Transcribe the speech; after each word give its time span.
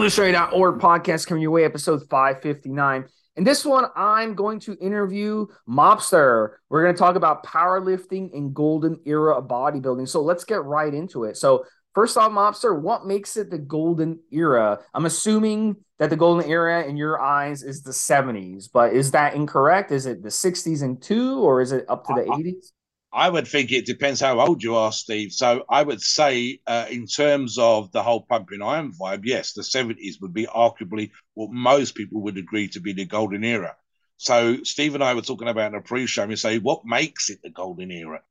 Evolutionary.org 0.00 0.80
podcast 0.80 1.26
coming 1.26 1.42
your 1.42 1.50
way, 1.50 1.62
episode 1.62 2.00
559. 2.08 3.04
In 3.36 3.44
this 3.44 3.66
one, 3.66 3.84
I'm 3.94 4.34
going 4.34 4.58
to 4.60 4.74
interview 4.80 5.44
Mobster. 5.68 6.52
We're 6.70 6.82
going 6.84 6.94
to 6.94 6.98
talk 6.98 7.16
about 7.16 7.44
powerlifting 7.44 8.30
and 8.32 8.54
golden 8.54 8.98
era 9.04 9.36
of 9.36 9.46
bodybuilding. 9.46 10.08
So 10.08 10.22
let's 10.22 10.44
get 10.44 10.64
right 10.64 10.94
into 10.94 11.24
it. 11.24 11.36
So, 11.36 11.66
first 11.94 12.16
off, 12.16 12.32
Mobster, 12.32 12.80
what 12.80 13.06
makes 13.06 13.36
it 13.36 13.50
the 13.50 13.58
golden 13.58 14.20
era? 14.32 14.78
I'm 14.94 15.04
assuming 15.04 15.76
that 15.98 16.08
the 16.08 16.16
golden 16.16 16.48
era 16.48 16.82
in 16.84 16.96
your 16.96 17.20
eyes 17.20 17.62
is 17.62 17.82
the 17.82 17.90
70s, 17.90 18.70
but 18.72 18.94
is 18.94 19.10
that 19.10 19.34
incorrect? 19.34 19.92
Is 19.92 20.06
it 20.06 20.22
the 20.22 20.30
60s 20.30 20.82
and 20.82 21.02
two, 21.02 21.40
or 21.40 21.60
is 21.60 21.72
it 21.72 21.84
up 21.90 22.06
to 22.06 22.14
the 22.14 22.22
80s? 22.22 22.72
I 23.12 23.28
would 23.28 23.48
think 23.48 23.72
it 23.72 23.86
depends 23.86 24.20
how 24.20 24.40
old 24.40 24.62
you 24.62 24.76
are, 24.76 24.92
Steve. 24.92 25.32
So 25.32 25.64
I 25.68 25.82
would 25.82 26.00
say, 26.00 26.60
uh, 26.66 26.86
in 26.88 27.06
terms 27.06 27.58
of 27.58 27.90
the 27.90 28.04
whole 28.04 28.22
pumping 28.22 28.62
iron 28.62 28.92
vibe, 28.92 29.22
yes, 29.24 29.52
the 29.52 29.64
70s 29.64 30.20
would 30.20 30.32
be 30.32 30.46
arguably 30.46 31.10
what 31.34 31.50
most 31.50 31.96
people 31.96 32.22
would 32.22 32.38
agree 32.38 32.68
to 32.68 32.80
be 32.80 32.92
the 32.92 33.04
golden 33.06 33.42
era. 33.42 33.76
So 34.16 34.62
Steve 34.62 34.94
and 34.94 35.02
I 35.02 35.14
were 35.14 35.22
talking 35.22 35.48
about 35.48 35.72
in 35.72 35.78
a 35.78 35.80
pre-show, 35.80 36.22
and 36.22 36.30
we 36.30 36.36
say, 36.36 36.58
what 36.58 36.84
makes 36.84 37.30
it 37.30 37.40
the 37.42 37.50
golden 37.50 37.90
era? 37.90 38.22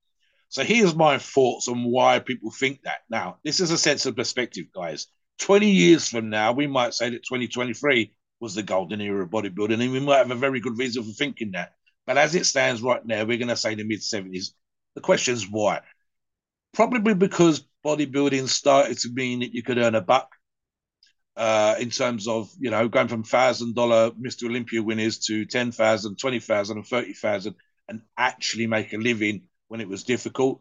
So 0.48 0.64
here's 0.64 0.96
my 0.96 1.18
thoughts 1.18 1.68
on 1.68 1.84
why 1.84 2.20
people 2.20 2.52
think 2.52 2.84
that. 2.84 3.00
Now, 3.10 3.38
this 3.44 3.60
is 3.60 3.72
a 3.72 3.78
sense 3.78 4.06
of 4.06 4.16
perspective, 4.16 4.68
guys. 4.74 5.08
20 5.40 5.70
years 5.70 6.08
from 6.08 6.30
now, 6.30 6.54
we 6.54 6.68
might 6.68 6.94
say 6.94 7.10
that 7.10 7.24
2023 7.24 8.14
was 8.40 8.56
the 8.56 8.64
golden 8.64 9.02
era 9.02 9.24
of 9.24 9.30
bodybuilding, 9.30 9.82
and 9.82 9.92
we 9.92 10.00
might 10.00 10.18
have 10.18 10.32
a 10.32 10.36
very 10.36 10.62
good 10.62 10.78
reason 10.78 11.04
for 11.04 11.12
thinking 11.12 11.52
that. 11.52 11.74
But 12.06 12.18
as 12.18 12.34
it 12.34 12.46
stands 12.46 12.82
right 12.82 13.06
now, 13.06 13.26
we're 13.26 13.38
going 13.38 13.50
to 13.50 13.58
say 13.58 13.76
the 13.76 13.84
mid 13.84 14.00
70s 14.00 14.54
the 15.00 15.06
question 15.06 15.34
is 15.34 15.50
why? 15.50 15.80
Probably 16.74 17.14
because 17.14 17.66
bodybuilding 17.86 18.50
started 18.50 18.98
to 19.00 19.10
mean 19.14 19.40
that 19.40 19.54
you 19.54 19.64
could 19.64 19.78
earn 19.78 19.96
a 19.96 20.02
buck 20.02 20.36
uh, 21.38 21.76
in 21.80 21.90
terms 21.90 22.28
of, 22.28 22.52
you 22.60 22.70
know, 22.70 22.90
going 22.90 23.08
from 23.08 23.24
$1,000 23.24 23.74
Mr. 24.20 24.50
Olympia 24.50 24.84
winners 24.84 25.20
to 25.20 25.46
10,000, 25.46 26.18
20,000, 26.18 26.78
and 26.78 26.86
30,000 26.86 27.56
and 27.88 28.02
actually 28.18 28.68
make 28.68 28.92
a 28.92 28.98
living 28.98 29.44
when 29.70 29.80
it 29.80 29.88
was 29.88 30.04
difficult. 30.04 30.60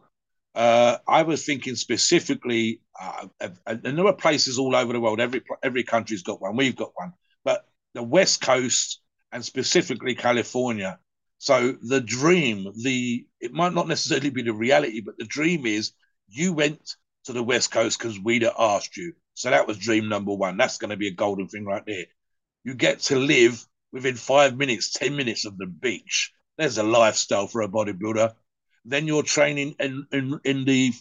Uh, 0.55 0.95
I 1.05 1.23
was 1.23 1.45
thinking 1.45 1.75
specifically, 1.75 2.79
uh, 2.99 3.27
and 3.67 3.81
there 3.83 4.07
are 4.07 4.13
places 4.13 4.57
all 4.57 4.73
over 4.73 4.93
the 4.93 5.01
world. 5.01 5.19
Every 5.19 5.41
every 5.61 5.83
country's 5.83 6.23
got 6.23 6.41
one. 6.41 6.55
We've 6.55 6.75
got 6.75 6.91
one, 6.95 7.13
but 7.43 7.67
the 7.93 8.03
West 8.03 8.41
Coast 8.41 9.01
and 9.31 9.45
specifically 9.45 10.15
California 10.15 10.97
so 11.39 11.71
the 11.81 12.01
dream, 12.01 12.71
the 12.83 13.25
it 13.39 13.53
might 13.53 13.73
not 13.73 13.87
necessarily 13.87 14.29
be 14.29 14.43
the 14.43 14.53
reality, 14.53 14.99
but 14.99 15.17
the 15.17 15.25
dream 15.25 15.65
is 15.65 15.93
you 16.27 16.53
went 16.53 16.95
to 17.23 17.33
the 17.33 17.41
West 17.41 17.71
Coast 17.71 17.97
because 17.97 18.19
we'd 18.19 18.43
asked 18.43 18.97
you. 18.97 19.13
So 19.35 19.49
that 19.49 19.65
was 19.65 19.77
dream 19.77 20.09
number 20.09 20.33
one. 20.33 20.57
That's 20.57 20.77
going 20.77 20.89
to 20.89 20.97
be 20.97 21.07
a 21.07 21.13
golden 21.13 21.47
thing 21.47 21.65
right 21.65 21.83
there. 21.87 22.05
You 22.65 22.73
get 22.73 22.99
to 23.03 23.17
live 23.17 23.65
within 23.93 24.15
five 24.15 24.57
minutes, 24.57 24.91
10 24.91 25.15
minutes 25.15 25.45
of 25.45 25.57
the 25.57 25.65
beach. 25.65 26.33
There's 26.57 26.77
a 26.77 26.83
lifestyle 26.83 27.47
for 27.47 27.61
a 27.61 27.69
bodybuilder. 27.69 28.33
Then 28.83 29.07
you're 29.07 29.23
training 29.23 29.75
in, 29.79 30.05
in, 30.11 30.39
in 30.43 30.65
the 30.65 30.91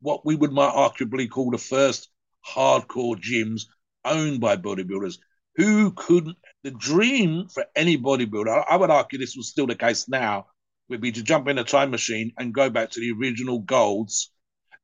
what 0.00 0.26
we 0.26 0.36
would 0.36 0.52
might 0.52 0.74
arguably 0.74 1.28
call 1.30 1.50
the 1.50 1.58
first 1.58 2.10
hardcore 2.46 3.16
gyms 3.16 3.62
owned 4.04 4.40
by 4.40 4.56
bodybuilders. 4.56 5.16
Who 5.56 5.90
couldn't 5.92 6.36
the 6.62 6.70
dream 6.70 7.48
for 7.48 7.64
any 7.74 7.96
bodybuilder, 7.98 8.64
I 8.68 8.76
would 8.76 8.90
argue 8.90 9.18
this 9.18 9.36
was 9.36 9.48
still 9.48 9.66
the 9.66 9.74
case 9.74 10.08
now, 10.08 10.46
would 10.88 11.00
be 11.00 11.12
to 11.12 11.22
jump 11.22 11.48
in 11.48 11.58
a 11.58 11.64
time 11.64 11.90
machine 11.90 12.32
and 12.38 12.54
go 12.54 12.70
back 12.70 12.90
to 12.90 13.00
the 13.00 13.12
original 13.12 13.60
golds 13.60 14.30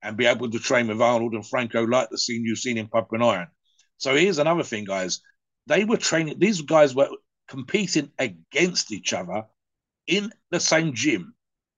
and 0.02 0.16
be 0.16 0.26
able 0.26 0.50
to 0.50 0.58
train 0.58 0.88
with 0.88 1.00
Arnold 1.00 1.34
and 1.34 1.46
Franco 1.46 1.86
like 1.86 2.10
the 2.10 2.18
scene 2.18 2.44
you've 2.44 2.58
seen 2.58 2.78
in 2.78 2.88
Pumping 2.88 3.22
Iron. 3.22 3.48
So 3.98 4.16
here's 4.16 4.38
another 4.38 4.64
thing, 4.64 4.84
guys. 4.84 5.20
They 5.66 5.84
were 5.84 5.96
training, 5.96 6.38
these 6.38 6.60
guys 6.60 6.94
were 6.94 7.08
competing 7.48 8.10
against 8.18 8.90
each 8.90 9.12
other 9.12 9.44
in 10.06 10.32
the 10.50 10.58
same 10.58 10.94
gym. 10.94 11.34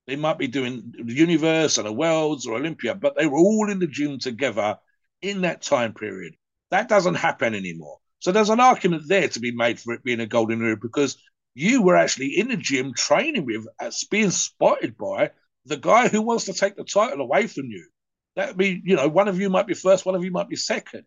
They 0.07 0.17
might 0.17 0.39
be 0.39 0.49
doing 0.49 0.93
the 1.03 1.13
Universe 1.13 1.79
and 1.79 1.87
the 1.87 1.93
Worlds 1.93 2.47
or 2.47 2.57
Olympia, 2.57 2.95
but 2.95 3.17
they 3.17 3.27
were 3.27 3.39
all 3.39 3.71
in 3.71 3.79
the 3.79 3.87
gym 3.87 4.19
together 4.19 4.79
in 5.23 5.43
that 5.43 5.63
time 5.63 5.95
period. 5.95 6.35
That 6.71 6.89
doesn't 6.89 7.15
happen 7.15 7.55
anymore. 7.55 7.99
So 8.25 8.33
there's 8.33 8.49
an 8.49 8.59
argument 8.59 9.07
there 9.07 9.29
to 9.29 9.39
be 9.39 9.51
made 9.51 9.79
for 9.79 9.93
it 9.93 10.03
being 10.03 10.21
a 10.21 10.27
golden 10.27 10.65
era 10.65 10.79
because 10.81 11.19
you 11.55 11.83
were 11.83 11.95
actually 11.95 12.39
in 12.39 12.49
the 12.49 12.57
gym 12.57 12.95
training 12.95 13.45
with, 13.45 13.67
as 13.79 14.05
being 14.05 14.31
spotted 14.31 14.97
by 14.97 15.33
the 15.67 15.77
guy 15.77 16.09
who 16.09 16.23
wants 16.23 16.47
to 16.47 16.55
take 16.55 16.75
the 16.75 16.85
title 16.85 17.21
away 17.21 17.47
from 17.49 17.67
you. 17.67 17.87
That'd 18.35 18.57
be, 18.57 18.81
you 18.83 18.97
know, 18.97 19.09
one 19.09 19.29
of 19.29 19.39
you 19.39 19.51
might 19.51 19.67
be 19.67 19.75
first, 19.75 20.07
one 20.07 20.15
of 20.15 20.25
you 20.25 20.31
might 20.31 20.49
be 20.49 20.57
second. 20.57 21.05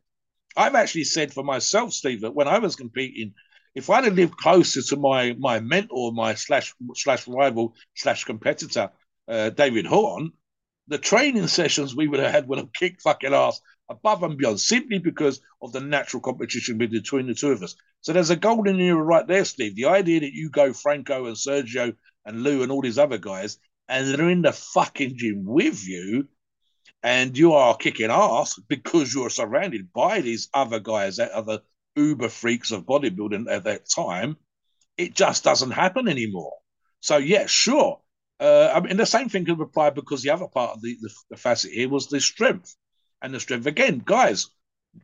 I've 0.56 0.76
actually 0.76 1.06
said 1.06 1.34
for 1.34 1.44
myself, 1.44 1.92
Steve, 1.92 2.22
that 2.22 2.36
when 2.36 2.48
I 2.48 2.60
was 2.60 2.76
competing, 2.76 3.34
if 3.74 3.90
I'd 3.90 4.04
have 4.04 4.14
lived 4.14 4.38
closer 4.38 4.84
to 4.84 4.96
my 4.96 5.36
my 5.40 5.60
mentor, 5.60 6.12
my 6.12 6.36
slash 6.36 6.76
slash 6.94 7.28
rival 7.28 7.74
slash 7.96 8.26
competitor, 8.26 8.92
uh, 9.28 9.50
David 9.50 9.88
Horn, 9.88 10.34
the 10.88 10.98
training 10.98 11.48
sessions 11.48 11.96
we 11.96 12.08
would 12.08 12.20
have 12.20 12.32
had 12.32 12.48
would 12.48 12.60
have 12.60 12.74
kicked 12.74 13.02
fucking 13.02 13.34
ass 13.34 13.60
above 13.90 14.24
and 14.24 14.38
beyond 14.38 14.60
simply 14.60 15.00
because 15.00 15.42
of 15.62 15.72
the 15.72 15.80
natural 15.80 16.22
competition 16.22 16.78
between 16.78 17.28
the 17.28 17.34
two 17.34 17.52
of 17.52 17.64
us. 17.64 17.76
So 18.02 18.14
there's 18.14 18.30
a 18.30 18.36
golden 18.36 18.80
era 18.80 19.02
right 19.02 19.28
there, 19.28 19.46
Steve. 19.46 19.76
The 19.76 19.86
idea 19.86 20.22
that 20.22 20.34
you 20.34 20.50
go 20.50 20.74
Franco 20.74 21.26
and 21.26 21.36
Sergio 21.36 21.96
and 22.26 22.44
Lou 22.44 22.64
and 22.64 22.72
all 22.72 22.82
these 22.82 23.00
other 23.00 23.18
guys, 23.18 23.58
and 23.88 24.08
they're 24.08 24.30
in 24.30 24.42
the 24.42 24.52
fucking 24.52 25.18
gym 25.18 25.44
with 25.46 25.88
you, 25.88 26.28
and 27.04 27.38
you 27.38 27.54
are 27.54 27.78
kicking 27.78 28.12
ass 28.12 28.60
because 28.68 29.14
you're 29.14 29.30
surrounded 29.30 29.94
by 29.94 30.22
these 30.22 30.50
other 30.54 30.80
guys 30.80 31.18
that 31.18 31.34
are 31.34 31.44
the 31.44 31.62
uber 31.96 32.30
freaks 32.30 32.72
of 32.72 32.86
bodybuilding 32.86 33.50
at 33.50 33.64
that 33.64 33.90
time. 33.90 34.38
It 34.98 35.14
just 35.14 35.44
doesn't 35.44 35.72
happen 35.72 36.08
anymore. 36.08 36.54
So 37.00 37.18
yeah, 37.18 37.46
sure. 37.46 38.02
Uh, 38.40 38.72
I 38.74 38.80
mean, 38.82 38.98
the 38.98 39.06
same 39.06 39.30
thing 39.30 39.46
could 39.46 39.60
apply 39.60 39.90
because 39.90 40.22
the 40.22 40.30
other 40.30 40.48
part 40.48 40.76
of 40.76 40.82
the, 40.82 40.98
the, 41.02 41.10
the 41.32 41.38
facet 41.38 41.72
here 41.72 41.90
was 41.90 42.08
the 42.08 42.20
strength 42.20 42.76
and 43.22 43.34
the 43.34 43.40
strength. 43.40 43.66
Again, 43.66 44.02
guys, 44.06 44.50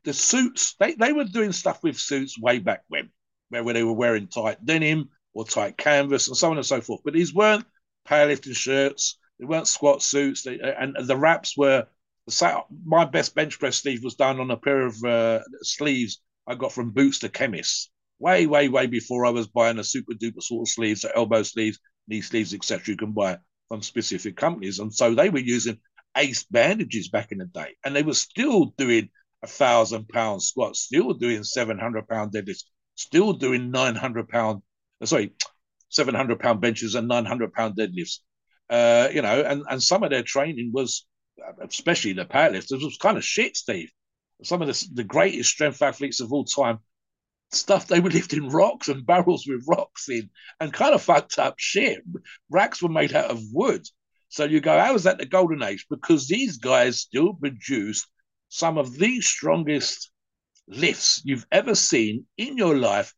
the 0.03 0.13
suits, 0.13 0.75
they, 0.79 0.93
they 0.93 1.13
were 1.13 1.23
doing 1.23 1.51
stuff 1.51 1.81
with 1.83 1.97
suits 1.97 2.39
way 2.39 2.59
back 2.59 2.83
when, 2.87 3.09
where, 3.49 3.73
they 3.73 3.83
were 3.83 3.93
wearing 3.93 4.27
tight 4.27 4.63
denim 4.63 5.09
or 5.33 5.45
tight 5.45 5.77
canvas 5.77 6.27
and 6.27 6.37
so 6.37 6.51
on 6.51 6.57
and 6.57 6.65
so 6.65 6.81
forth. 6.81 7.01
But 7.03 7.13
these 7.13 7.33
weren't 7.33 7.65
powerlifting 8.07 8.55
shirts, 8.55 9.17
they 9.39 9.45
weren't 9.45 9.67
squat 9.67 10.03
suits, 10.03 10.43
they, 10.43 10.59
and 10.59 10.95
the 10.95 11.17
wraps 11.17 11.57
were. 11.57 11.87
My 12.85 13.03
best 13.03 13.35
bench 13.35 13.59
press, 13.59 13.75
Steve, 13.75 14.01
was 14.01 14.15
done 14.15 14.39
on 14.39 14.49
a 14.49 14.55
pair 14.55 14.85
of 14.85 15.03
uh, 15.03 15.39
sleeves 15.61 16.21
I 16.47 16.55
got 16.55 16.71
from 16.71 16.91
Boots 16.91 17.19
the 17.19 17.27
Chemist. 17.27 17.91
Way, 18.19 18.47
way, 18.47 18.69
way 18.69 18.87
before 18.87 19.25
I 19.25 19.29
was 19.29 19.47
buying 19.47 19.79
a 19.79 19.83
super 19.83 20.13
duper 20.13 20.41
sort 20.41 20.67
of 20.67 20.71
sleeves, 20.71 21.01
so 21.01 21.09
elbow 21.13 21.43
sleeves, 21.43 21.79
knee 22.07 22.21
sleeves, 22.21 22.53
etc. 22.53 22.83
You 22.87 22.97
can 22.97 23.11
buy 23.11 23.37
from 23.69 23.81
specific 23.81 24.35
companies, 24.35 24.79
and 24.79 24.93
so 24.93 25.13
they 25.13 25.29
were 25.29 25.39
using 25.39 25.79
ace 26.15 26.43
bandages 26.43 27.09
back 27.09 27.31
in 27.31 27.39
the 27.39 27.45
day, 27.45 27.75
and 27.83 27.95
they 27.95 28.03
were 28.03 28.13
still 28.13 28.73
doing 28.77 29.09
a 29.43 29.47
thousand 29.47 30.07
pound 30.09 30.41
squats, 30.41 30.81
still 30.81 31.13
doing 31.13 31.43
seven 31.43 31.77
hundred 31.77 32.07
pound 32.07 32.33
deadlifts, 32.33 32.63
still 32.95 33.33
doing 33.33 33.71
nine 33.71 33.95
hundred 33.95 34.29
pound, 34.29 34.61
uh, 35.01 35.05
sorry, 35.05 35.33
seven 35.89 36.15
hundred 36.15 36.39
pound 36.39 36.61
benches 36.61 36.95
and 36.95 37.07
nine 37.07 37.25
hundred 37.25 37.53
pound 37.53 37.75
deadlifts. 37.75 38.19
Uh, 38.69 39.09
you 39.13 39.21
know, 39.21 39.41
and 39.41 39.63
and 39.69 39.83
some 39.83 40.03
of 40.03 40.09
their 40.09 40.23
training 40.23 40.71
was, 40.73 41.05
especially 41.61 42.13
the 42.13 42.25
powerlifters, 42.25 42.83
was 42.83 42.97
kind 42.97 43.17
of 43.17 43.23
shit, 43.23 43.57
Steve. 43.57 43.91
Some 44.43 44.61
of 44.61 44.67
the, 44.67 44.87
the 44.93 45.03
greatest 45.03 45.49
strength 45.49 45.81
athletes 45.81 46.19
of 46.19 46.33
all 46.33 46.45
time 46.45 46.79
stuff 47.55 47.87
they 47.87 47.99
were 47.99 48.09
lifting 48.19 48.49
rocks 48.49 48.87
and 48.87 49.05
barrels 49.05 49.45
with 49.47 49.65
rocks 49.67 50.09
in 50.09 50.29
and 50.59 50.73
kind 50.73 50.93
of 50.93 51.01
fucked 51.01 51.39
up 51.39 51.55
shit. 51.57 52.01
Racks 52.49 52.81
were 52.81 52.89
made 52.89 53.13
out 53.13 53.31
of 53.31 53.41
wood. 53.51 53.85
So 54.29 54.45
you 54.45 54.61
go, 54.61 54.79
how 54.79 54.95
is 54.95 55.03
that 55.03 55.19
the 55.19 55.25
golden 55.25 55.61
age? 55.61 55.85
Because 55.89 56.27
these 56.27 56.57
guys 56.57 56.99
still 56.99 57.33
produced 57.33 58.07
some 58.49 58.77
of 58.77 58.97
the 58.97 59.21
strongest 59.21 60.11
lifts 60.67 61.21
you've 61.23 61.45
ever 61.51 61.75
seen 61.75 62.25
in 62.37 62.57
your 62.57 62.75
life 62.75 63.13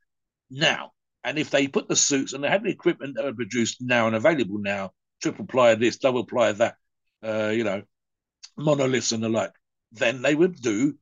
now. 0.49 0.91
And 1.23 1.39
if 1.39 1.49
they 1.49 1.67
put 1.67 1.87
the 1.87 1.95
suits 1.95 2.33
and 2.33 2.43
they 2.43 2.49
had 2.49 2.63
the 2.63 2.69
equipment 2.69 3.15
that 3.15 3.25
are 3.25 3.33
produced 3.33 3.77
now 3.81 4.07
and 4.07 4.15
available 4.15 4.59
now, 4.59 4.91
triple 5.21 5.45
ply 5.45 5.75
this, 5.75 5.97
double 5.97 6.25
ply 6.25 6.51
that, 6.51 6.75
uh, 7.23 7.49
you 7.49 7.63
know, 7.63 7.81
monolifts 8.59 9.11
and 9.11 9.23
the 9.23 9.29
like, 9.29 9.53
then 9.91 10.21
they 10.21 10.35
would 10.35 10.61
do 10.61 10.95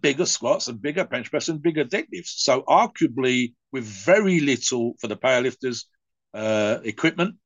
bigger 0.00 0.26
squats 0.26 0.68
and 0.68 0.80
bigger 0.80 1.04
bench 1.04 1.30
press 1.30 1.48
and 1.48 1.62
bigger 1.62 1.84
deadlifts. 1.84 2.38
So 2.38 2.62
arguably, 2.62 3.54
with 3.72 3.84
very 3.84 4.40
little 4.40 4.94
for 5.00 5.06
the 5.06 5.16
powerlifters 5.16 5.84
uh, 6.34 6.78
equipment 6.84 7.36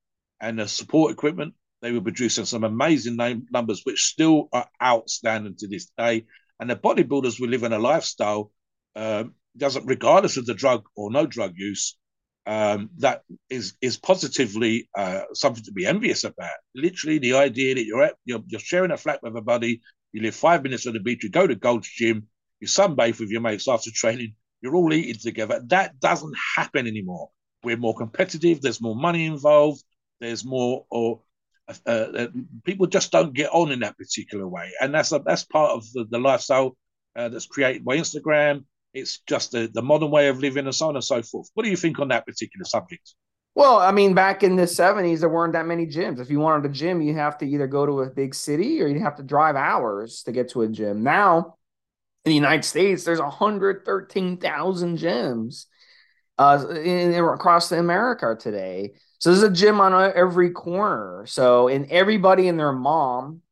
and 0.41 0.59
the 0.59 0.69
support 0.69 1.13
equipment, 1.13 1.55
they 1.83 1.93
were 1.93 2.01
producing 2.01 2.47
some 2.47 2.65
amazing 2.65 3.17
name, 3.17 3.47
numbers, 3.53 3.83
which 3.85 4.05
still 4.05 4.49
are 4.53 4.67
outstanding 4.83 5.57
to 5.59 5.69
this 5.69 5.91
day. 5.99 6.27
And 6.59 6.71
the 6.71 6.77
bodybuilders 6.77 7.41
were 7.41 7.47
living 7.47 7.73
a 7.73 7.79
lifestyle, 7.79 8.51
um, 8.97 9.35
doesn't 9.57 9.87
regardless 9.87 10.37
of 10.37 10.47
the 10.47 10.55
drug 10.55 10.85
or 10.97 11.11
no 11.11 11.27
drug 11.27 11.53
use, 11.57 11.97
um, 12.47 12.91
that 12.99 13.23
is 13.51 13.75
is 13.81 13.97
positively 13.97 14.89
uh, 14.97 15.23
something 15.33 15.65
to 15.65 15.73
be 15.73 15.87
envious 15.87 16.25
about. 16.25 16.51
Literally, 16.75 17.19
the 17.19 17.35
idea 17.35 17.75
that 17.75 17.85
you're 17.85 18.03
at, 18.03 18.15
you're, 18.25 18.43
you're 18.47 18.61
sharing 18.61 18.91
a 18.91 18.97
flat 18.97 19.21
with 19.23 19.37
a 19.37 19.43
buddy, 19.43 19.81
you 20.15 20.23
live 20.23 20.35
five 20.37 20.63
minutes 20.63 20.87
on 20.87 20.93
the 20.95 21.01
beach, 21.01 21.25
you 21.25 21.29
go 21.29 21.47
to 21.47 21.57
Gold's 21.57 21.89
Gym, 21.89 22.29
you 22.61 22.69
sunbathe 22.69 23.19
with 23.19 23.31
your 23.31 23.41
mates 23.41 23.67
after 23.69 23.91
training, 23.91 24.35
You're 24.63 24.77
all 24.77 24.93
eating 24.93 25.21
together. 25.21 25.61
That 25.67 25.99
doesn't 25.99 26.35
happen 26.57 26.87
anymore. 26.87 27.31
We're 27.65 27.77
more 27.77 27.97
competitive. 27.97 28.63
There's 28.63 28.81
more 28.81 28.95
money 28.95 29.27
involved. 29.27 29.83
There's 30.21 30.45
more, 30.45 30.87
or 30.89 31.21
uh, 31.69 31.91
uh, 31.91 32.27
people 32.65 32.87
just 32.87 33.11
don't 33.11 33.35
get 33.35 33.51
on 33.53 33.73
in 33.73 33.81
that 33.81 33.99
particular 33.99 34.47
way, 34.47 34.71
and 34.81 34.95
that's 34.95 35.11
a, 35.13 35.19
that's 35.19 35.45
part 35.45 35.73
of 35.73 35.85
the, 35.93 36.07
the 36.09 36.19
lifestyle 36.19 36.77
uh, 37.17 37.29
that's 37.29 37.47
created 37.47 37.85
by 37.85 37.97
Instagram. 37.97 38.65
It's 38.93 39.19
just 39.27 39.51
the, 39.51 39.69
the 39.73 39.83
modern 39.83 40.13
way 40.13 40.29
of 40.29 40.39
living, 40.39 40.67
and 40.67 40.75
so 40.75 40.89
on 40.89 40.95
and 40.95 41.05
so 41.05 41.23
forth. 41.23 41.49
What 41.55 41.65
do 41.65 41.71
you 41.71 41.77
think 41.77 41.99
on 41.99 42.09
that 42.09 42.25
particular 42.25 42.65
subject? 42.65 43.15
Well, 43.55 43.79
I 43.79 43.93
mean, 43.93 44.15
back 44.15 44.43
in 44.43 44.57
the 44.57 44.67
70s, 44.67 45.21
there 45.21 45.29
weren't 45.29 45.53
that 45.53 45.67
many 45.67 45.87
gyms. 45.87 46.19
If 46.19 46.29
you 46.29 46.41
wanted 46.41 46.69
a 46.69 46.73
gym, 46.73 47.01
you 47.01 47.15
have 47.15 47.39
to 47.39 47.47
either 47.47 47.69
go 47.69 47.87
to 47.87 48.01
a 48.01 48.11
big 48.11 48.35
city 48.35 48.83
or 48.83 48.89
you 48.89 49.01
have 49.01 49.17
to 49.17 49.23
drive 49.23 49.55
hours 49.55 50.25
to 50.25 50.33
get 50.33 50.51
to 50.51 50.63
a 50.63 50.69
gym. 50.69 51.05
Now, 51.05 51.57
in 52.25 52.31
the 52.31 52.35
United 52.35 52.65
States, 52.65 53.05
there's 53.05 53.21
113,000 53.21 54.99
gyms 54.99 55.67
uh, 56.39 56.67
in, 56.69 57.15
across 57.15 57.71
America 57.71 58.37
today. 58.39 58.95
So 59.19 59.31
there's 59.31 59.45
a 59.45 59.51
gym 59.51 59.81
on 59.81 60.13
every 60.17 60.51
corner. 60.51 61.25
So, 61.27 61.69
and 61.69 61.87
everybody 61.91 62.49
and 62.49 62.59
their 62.59 62.73
mom 62.73 63.43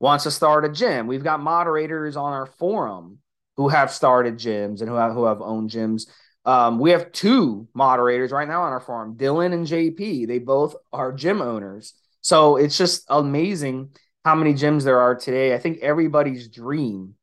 wants 0.00 0.24
to 0.24 0.32
start 0.32 0.64
a 0.64 0.68
gym. 0.68 1.06
We've 1.06 1.22
got 1.22 1.40
moderators 1.40 2.16
on 2.16 2.32
our 2.32 2.46
forum 2.46 3.18
who 3.56 3.68
have 3.68 3.92
started 3.92 4.34
gyms 4.34 4.80
and 4.80 4.88
who 4.88 4.96
have, 4.96 5.12
who 5.12 5.26
have 5.26 5.40
owned 5.40 5.70
gyms. 5.70 6.08
Um, 6.44 6.78
we 6.78 6.90
have 6.90 7.12
two 7.12 7.68
moderators 7.72 8.32
right 8.32 8.48
now 8.48 8.62
on 8.62 8.72
our 8.72 8.80
forum, 8.80 9.16
Dylan 9.16 9.52
and 9.52 9.66
JP. 9.66 10.26
They 10.26 10.38
both 10.38 10.74
are 10.92 11.12
gym 11.12 11.40
owners. 11.40 11.94
So 12.20 12.56
it's 12.56 12.76
just 12.76 13.04
amazing 13.08 13.90
how 14.24 14.34
many 14.34 14.54
gyms 14.54 14.84
there 14.84 15.00
are 15.00 15.14
today. 15.14 15.54
I 15.54 15.58
think 15.58 15.78
everybody's 15.78 16.48
dream 16.48 17.14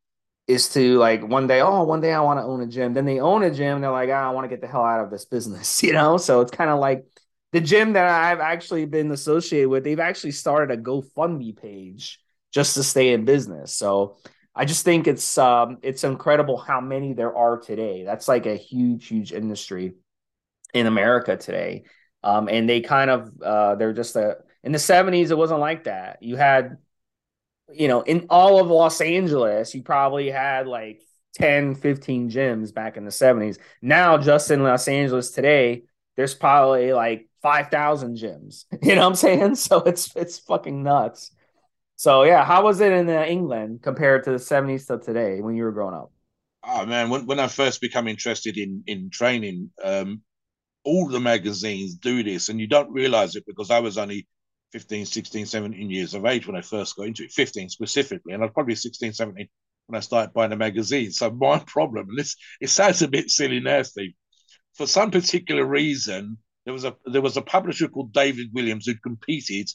is 0.48 0.69
to 0.69 0.98
like 0.98 1.25
one 1.25 1.48
day, 1.48 1.62
oh, 1.62 1.83
one 1.83 2.01
day 2.01 2.13
I 2.13 2.21
want 2.21 2.39
to 2.39 2.44
own 2.44 2.62
a 2.62 2.68
gym. 2.68 2.94
Then 2.94 3.06
they 3.06 3.19
own 3.19 3.44
a 3.44 3.51
gym. 3.51 3.81
They're 3.81 3.92
like, 3.92 4.10
oh, 4.10 4.13
I 4.13 4.31
want 4.31 4.45
to 4.45 4.50
get 4.50 4.62
the 4.62 4.68
hell 4.68 4.83
out 4.83 5.04
of 5.04 5.12
this 5.12 5.25
business, 5.25 5.83
you 5.83 5.94
know? 5.94 6.18
So 6.18 6.42
it's 6.42 6.51
kind 6.51 6.69
of 6.69 6.80
like 6.80 7.06
the 7.51 7.62
gym 7.62 7.94
that 7.94 8.06
I've 8.06 8.39
actually 8.39 8.86
been 8.86 9.12
associated 9.12 9.69
with, 9.69 9.83
they've 9.83 10.00
actually 10.00 10.31
started 10.31 10.77
a 10.77 10.81
GoFundMe 10.81 11.56
page 11.56 12.19
just 12.51 12.75
to 12.75 12.83
stay 12.83 13.13
in 13.13 13.25
business. 13.25 13.74
So 13.74 14.18
I 14.60 14.66
just 14.66 14.84
think 14.84 15.08
it's 15.08 15.38
um 15.38 15.78
it's 15.84 16.04
incredible 16.04 16.58
how 16.58 16.82
many 16.82 17.14
there 17.14 17.34
are 17.34 17.58
today. 17.58 18.04
That's 18.04 18.28
like 18.28 18.46
a 18.46 18.58
huge, 18.58 19.08
huge 19.08 19.32
industry 19.32 19.94
in 20.74 20.86
America 20.86 21.38
today. 21.38 21.86
Um, 22.24 22.50
and 22.50 22.70
they 22.70 22.82
kind 22.82 23.10
of 23.10 23.42
uh 23.42 23.76
they're 23.76 23.94
just 23.94 24.18
a 24.18 24.40
in 24.62 24.74
the 24.74 24.78
70s, 24.78 25.32
it 25.32 25.38
wasn't 25.38 25.62
like 25.62 25.86
that. 25.86 26.22
You 26.22 26.36
had 26.36 26.78
you 27.72 27.88
know, 27.88 28.02
in 28.02 28.26
all 28.30 28.60
of 28.60 28.68
Los 28.70 29.00
Angeles, 29.00 29.74
you 29.74 29.82
probably 29.84 30.30
had 30.30 30.68
like 30.68 31.02
10, 31.36 31.76
15 31.76 32.30
gyms 32.30 32.74
back 32.74 32.98
in 32.98 33.06
the 33.06 33.12
70s. 33.12 33.60
Now, 33.82 34.18
just 34.18 34.52
in 34.52 34.64
Los 34.64 34.90
Angeles 34.90 35.32
today, 35.32 35.84
there's 36.18 36.36
probably 36.36 36.92
like 36.92 37.30
5,000 37.42 38.18
gyms. 38.18 38.66
You 38.84 38.96
know 38.96 39.04
what 39.04 39.08
I'm 39.10 39.16
saying? 39.16 39.56
So 39.56 39.80
it's 39.84 40.14
it's 40.18 40.40
fucking 40.40 40.84
nuts. 40.84 41.32
So 42.00 42.24
yeah, 42.24 42.46
how 42.46 42.63
was 42.63 42.80
it 42.80 42.94
in 42.94 43.10
uh, 43.10 43.25
England 43.25 43.81
compared 43.81 44.24
to 44.24 44.31
the 44.31 44.38
70s 44.38 44.88
to 44.88 45.00
today 45.06 45.42
when 45.42 45.57
you 45.57 45.66
were 45.66 45.74
growing 45.74 45.96
up? 45.96 46.13
Oh 46.63 46.86
man, 46.86 47.10
when, 47.10 47.25
when 47.25 47.42
I 47.42 47.50
first 47.50 47.81
become 47.81 48.07
interested 48.07 48.57
in 48.57 48.84
in 48.88 49.10
training, 49.10 49.69
um, 49.84 50.22
all 50.86 51.10
the 51.10 51.19
magazines 51.19 51.96
do 51.96 52.24
this, 52.24 52.48
and 52.48 52.57
you 52.57 52.68
don't 52.68 52.90
realize 52.90 53.36
it 53.36 53.44
because 53.46 53.69
I 53.69 53.80
was 53.80 53.98
only 53.98 54.30
15, 54.72 55.07
16, 55.07 55.46
17 55.46 55.90
years 55.90 56.13
of 56.13 56.25
age 56.25 56.48
when 56.48 56.56
I 56.56 56.62
first 56.62 56.96
got 56.96 57.07
into 57.07 57.25
it, 57.25 57.34
15 57.34 57.68
specifically. 57.68 58.31
And 58.31 58.42
I 58.42 58.46
was 58.46 58.54
probably 58.54 58.75
16, 58.75 59.12
17 59.12 59.50
when 59.88 59.98
I 59.98 60.00
started 60.00 60.34
buying 60.34 60.51
the 60.51 60.56
magazine. 60.56 61.12
So 61.12 61.30
my 61.31 61.60
problem, 61.68 62.07
and 62.07 62.18
this 62.18 62.38
it 62.62 62.69
sounds 62.69 63.01
a 63.01 63.10
bit 63.10 63.30
silly 63.30 63.60
now, 63.60 63.81
Steve. 63.81 64.13
For 64.75 64.88
some 64.88 65.12
particular 65.12 65.66
reason, 65.66 66.38
there 66.63 66.74
was 66.74 66.86
a 66.86 66.96
there 67.07 67.22
was 67.22 67.36
a 67.36 67.42
publisher 67.42 67.90
called 67.90 68.13
David 68.13 68.51
Williams 68.54 68.86
who 68.86 68.96
competed, 68.96 69.69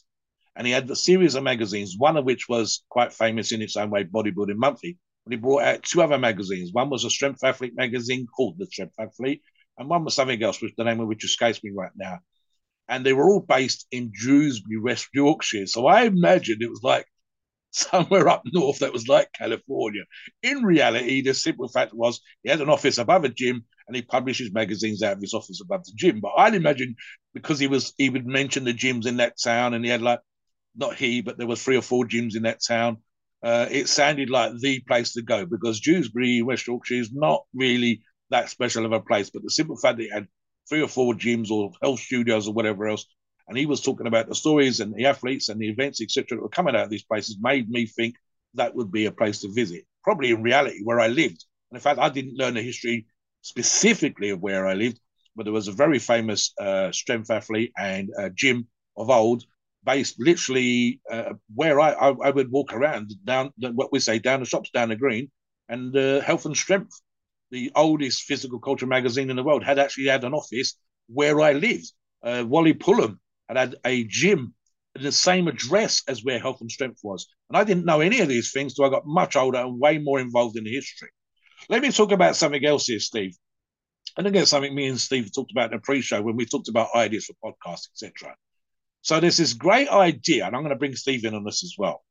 and 0.55 0.65
he 0.65 0.73
had 0.73 0.89
a 0.89 0.95
series 0.95 1.35
of 1.35 1.43
magazines, 1.43 1.95
one 1.97 2.17
of 2.17 2.25
which 2.25 2.47
was 2.47 2.83
quite 2.89 3.13
famous 3.13 3.51
in 3.51 3.61
its 3.61 3.75
own 3.75 3.89
way, 3.89 4.03
Bodybuilding 4.03 4.55
Monthly. 4.57 4.97
But 5.25 5.33
he 5.33 5.37
brought 5.37 5.63
out 5.63 5.83
two 5.83 6.01
other 6.01 6.17
magazines. 6.17 6.71
One 6.71 6.89
was 6.89 7.03
a 7.03 7.09
strength 7.09 7.43
athlete 7.43 7.73
magazine 7.75 8.27
called 8.27 8.57
The 8.57 8.67
Strength 8.67 8.95
Athlete, 8.99 9.41
and 9.77 9.89
one 9.89 10.03
was 10.03 10.13
something 10.13 10.41
else, 10.41 10.61
which 10.61 10.73
the 10.77 10.83
name 10.83 10.99
of 10.99 11.07
which 11.07 11.25
escapes 11.25 11.63
me 11.63 11.71
right 11.75 11.91
now 11.95 12.19
and 12.87 13.05
they 13.05 13.13
were 13.13 13.29
all 13.29 13.41
based 13.41 13.87
in 13.91 14.11
Dewsbury, 14.11 14.79
West 14.79 15.09
Yorkshire. 15.13 15.67
So 15.67 15.87
I 15.87 16.03
imagined 16.03 16.61
it 16.61 16.69
was 16.69 16.83
like 16.83 17.05
somewhere 17.71 18.29
up 18.29 18.43
north 18.45 18.79
that 18.79 18.93
was 18.93 19.07
like 19.07 19.29
California. 19.33 20.03
In 20.43 20.63
reality, 20.63 21.21
the 21.21 21.33
simple 21.33 21.67
fact 21.67 21.93
was 21.93 22.21
he 22.43 22.49
had 22.49 22.61
an 22.61 22.69
office 22.69 22.97
above 22.97 23.23
a 23.25 23.29
gym 23.29 23.65
and 23.87 23.95
he 23.95 24.01
published 24.01 24.39
his 24.39 24.53
magazines 24.53 25.03
out 25.03 25.13
of 25.13 25.21
his 25.21 25.33
office 25.33 25.61
above 25.61 25.83
the 25.85 25.91
gym. 25.95 26.19
But 26.19 26.33
I'd 26.37 26.55
imagine 26.55 26.95
because 27.33 27.59
he 27.59 27.67
was 27.67 27.93
he 27.97 28.09
would 28.09 28.25
mention 28.25 28.63
the 28.63 28.73
gyms 28.73 29.05
in 29.05 29.17
that 29.17 29.35
town 29.41 29.73
and 29.73 29.83
he 29.83 29.91
had 29.91 30.01
like 30.01 30.19
not 30.75 30.95
he, 30.95 31.21
but 31.21 31.37
there 31.37 31.47
was 31.47 31.63
three 31.63 31.77
or 31.77 31.81
four 31.81 32.05
gyms 32.05 32.35
in 32.35 32.43
that 32.43 32.61
town. 32.65 32.97
Uh, 33.43 33.67
it 33.69 33.87
sounded 33.87 34.29
like 34.29 34.57
the 34.57 34.79
place 34.81 35.13
to 35.13 35.21
go 35.21 35.45
because 35.45 35.79
Dewsbury, 35.79 36.41
West 36.41 36.67
Yorkshire, 36.67 36.95
is 36.95 37.11
not 37.13 37.43
really 37.53 38.01
that 38.31 38.49
special 38.49 38.85
of 38.85 38.91
a 38.91 38.99
place. 38.99 39.29
But 39.29 39.43
the 39.43 39.51
simple 39.51 39.77
fact 39.77 39.97
that 39.97 40.03
he 40.03 40.09
had 40.09 40.27
three 40.67 40.81
or 40.81 40.87
four 40.87 41.13
gyms 41.13 41.51
or 41.51 41.71
health 41.81 41.99
studios 41.99 42.47
or 42.47 42.53
whatever 42.53 42.87
else. 42.87 43.05
And 43.47 43.57
he 43.57 43.67
was 43.67 43.81
talking 43.81 44.07
about 44.07 44.27
the 44.27 44.35
stories 44.35 44.79
and 44.79 44.93
the 44.95 45.05
athletes 45.05 45.49
and 45.49 45.59
the 45.61 45.69
events, 45.69 46.01
etc., 46.01 46.37
that 46.37 46.41
were 46.41 46.49
coming 46.49 46.75
out 46.75 46.85
of 46.85 46.89
these 46.89 47.03
places, 47.03 47.37
made 47.39 47.69
me 47.69 47.85
think 47.85 48.15
that 48.55 48.73
would 48.73 48.91
be 48.91 49.05
a 49.05 49.11
place 49.11 49.41
to 49.41 49.53
visit. 49.53 49.85
Probably 50.03 50.31
in 50.31 50.41
reality, 50.41 50.79
where 50.83 50.99
I 50.99 51.07
lived. 51.07 51.45
And 51.69 51.77
in 51.77 51.81
fact, 51.81 51.99
I 51.99 52.09
didn't 52.09 52.37
learn 52.37 52.55
the 52.55 52.63
history 52.63 53.05
specifically 53.41 54.31
of 54.31 54.41
where 54.41 54.65
I 54.65 54.73
lived, 54.73 54.99
but 55.35 55.43
there 55.43 55.53
was 55.53 55.67
a 55.67 55.73
very 55.73 55.99
famous 55.99 56.51
uh, 56.59 56.91
strength 56.91 57.29
athlete 57.29 57.71
and 57.77 58.09
uh, 58.17 58.29
gym 58.29 58.67
of 58.97 59.11
old, 59.11 59.43
based 59.85 60.15
literally 60.19 60.99
uh, 61.11 61.33
where 61.53 61.79
I, 61.79 61.91
I, 61.91 62.09
I 62.09 62.29
would 62.31 62.51
walk 62.51 62.73
around 62.73 63.13
down 63.23 63.51
what 63.57 63.91
we 63.91 63.99
say 63.99 64.19
down 64.19 64.39
the 64.39 64.45
shops 64.45 64.71
down 64.71 64.89
the 64.89 64.95
green, 64.95 65.31
and 65.69 65.95
uh, 65.95 66.21
health 66.21 66.45
and 66.45 66.57
strength 66.57 67.01
the 67.51 67.71
oldest 67.75 68.23
physical 68.23 68.59
culture 68.59 68.85
magazine 68.87 69.29
in 69.29 69.35
the 69.35 69.43
world, 69.43 69.63
had 69.63 69.79
actually 69.79 70.07
had 70.07 70.23
an 70.23 70.33
office 70.33 70.75
where 71.07 71.39
I 71.41 71.53
lived. 71.53 71.91
Uh, 72.23 72.43
Wally 72.45 72.73
Pullum 72.73 73.19
had 73.47 73.57
had 73.57 73.75
a 73.85 74.03
gym 74.05 74.53
in 74.95 75.03
the 75.03 75.11
same 75.11 75.47
address 75.47 76.01
as 76.07 76.23
where 76.23 76.39
Health 76.39 76.61
and 76.61 76.71
Strength 76.71 76.99
was. 77.03 77.27
And 77.49 77.57
I 77.57 77.63
didn't 77.63 77.85
know 77.85 78.01
any 78.01 78.19
of 78.21 78.27
these 78.27 78.51
things 78.51 78.73
until 78.73 78.85
I 78.85 78.89
got 78.89 79.05
much 79.05 79.35
older 79.35 79.59
and 79.59 79.79
way 79.79 79.97
more 79.99 80.19
involved 80.19 80.57
in 80.57 80.63
the 80.63 80.73
history. 80.73 81.09
Let 81.69 81.81
me 81.81 81.91
talk 81.91 82.11
about 82.11 82.35
something 82.35 82.65
else 82.65 82.87
here, 82.87 82.99
Steve. 82.99 83.35
And 84.17 84.25
again, 84.27 84.45
something 84.45 84.73
me 84.73 84.87
and 84.87 84.99
Steve 84.99 85.33
talked 85.33 85.51
about 85.51 85.71
in 85.71 85.77
the 85.77 85.81
pre-show 85.81 86.21
when 86.21 86.35
we 86.35 86.45
talked 86.45 86.69
about 86.69 86.95
ideas 86.95 87.25
for 87.25 87.53
podcasts, 87.53 87.89
etc. 87.91 88.35
So 89.05 89.19
there's 89.19 89.37
this 89.37 89.53
great 89.53 89.87
idea, 89.87 90.47
and 90.47 90.55
I'm 90.55 90.63
going 90.63 90.73
to 90.73 90.79
bring 90.79 90.95
Steve 90.95 91.25
in 91.25 91.35
on 91.35 91.43
this 91.43 91.63
as 91.63 91.75
well. 91.77 92.03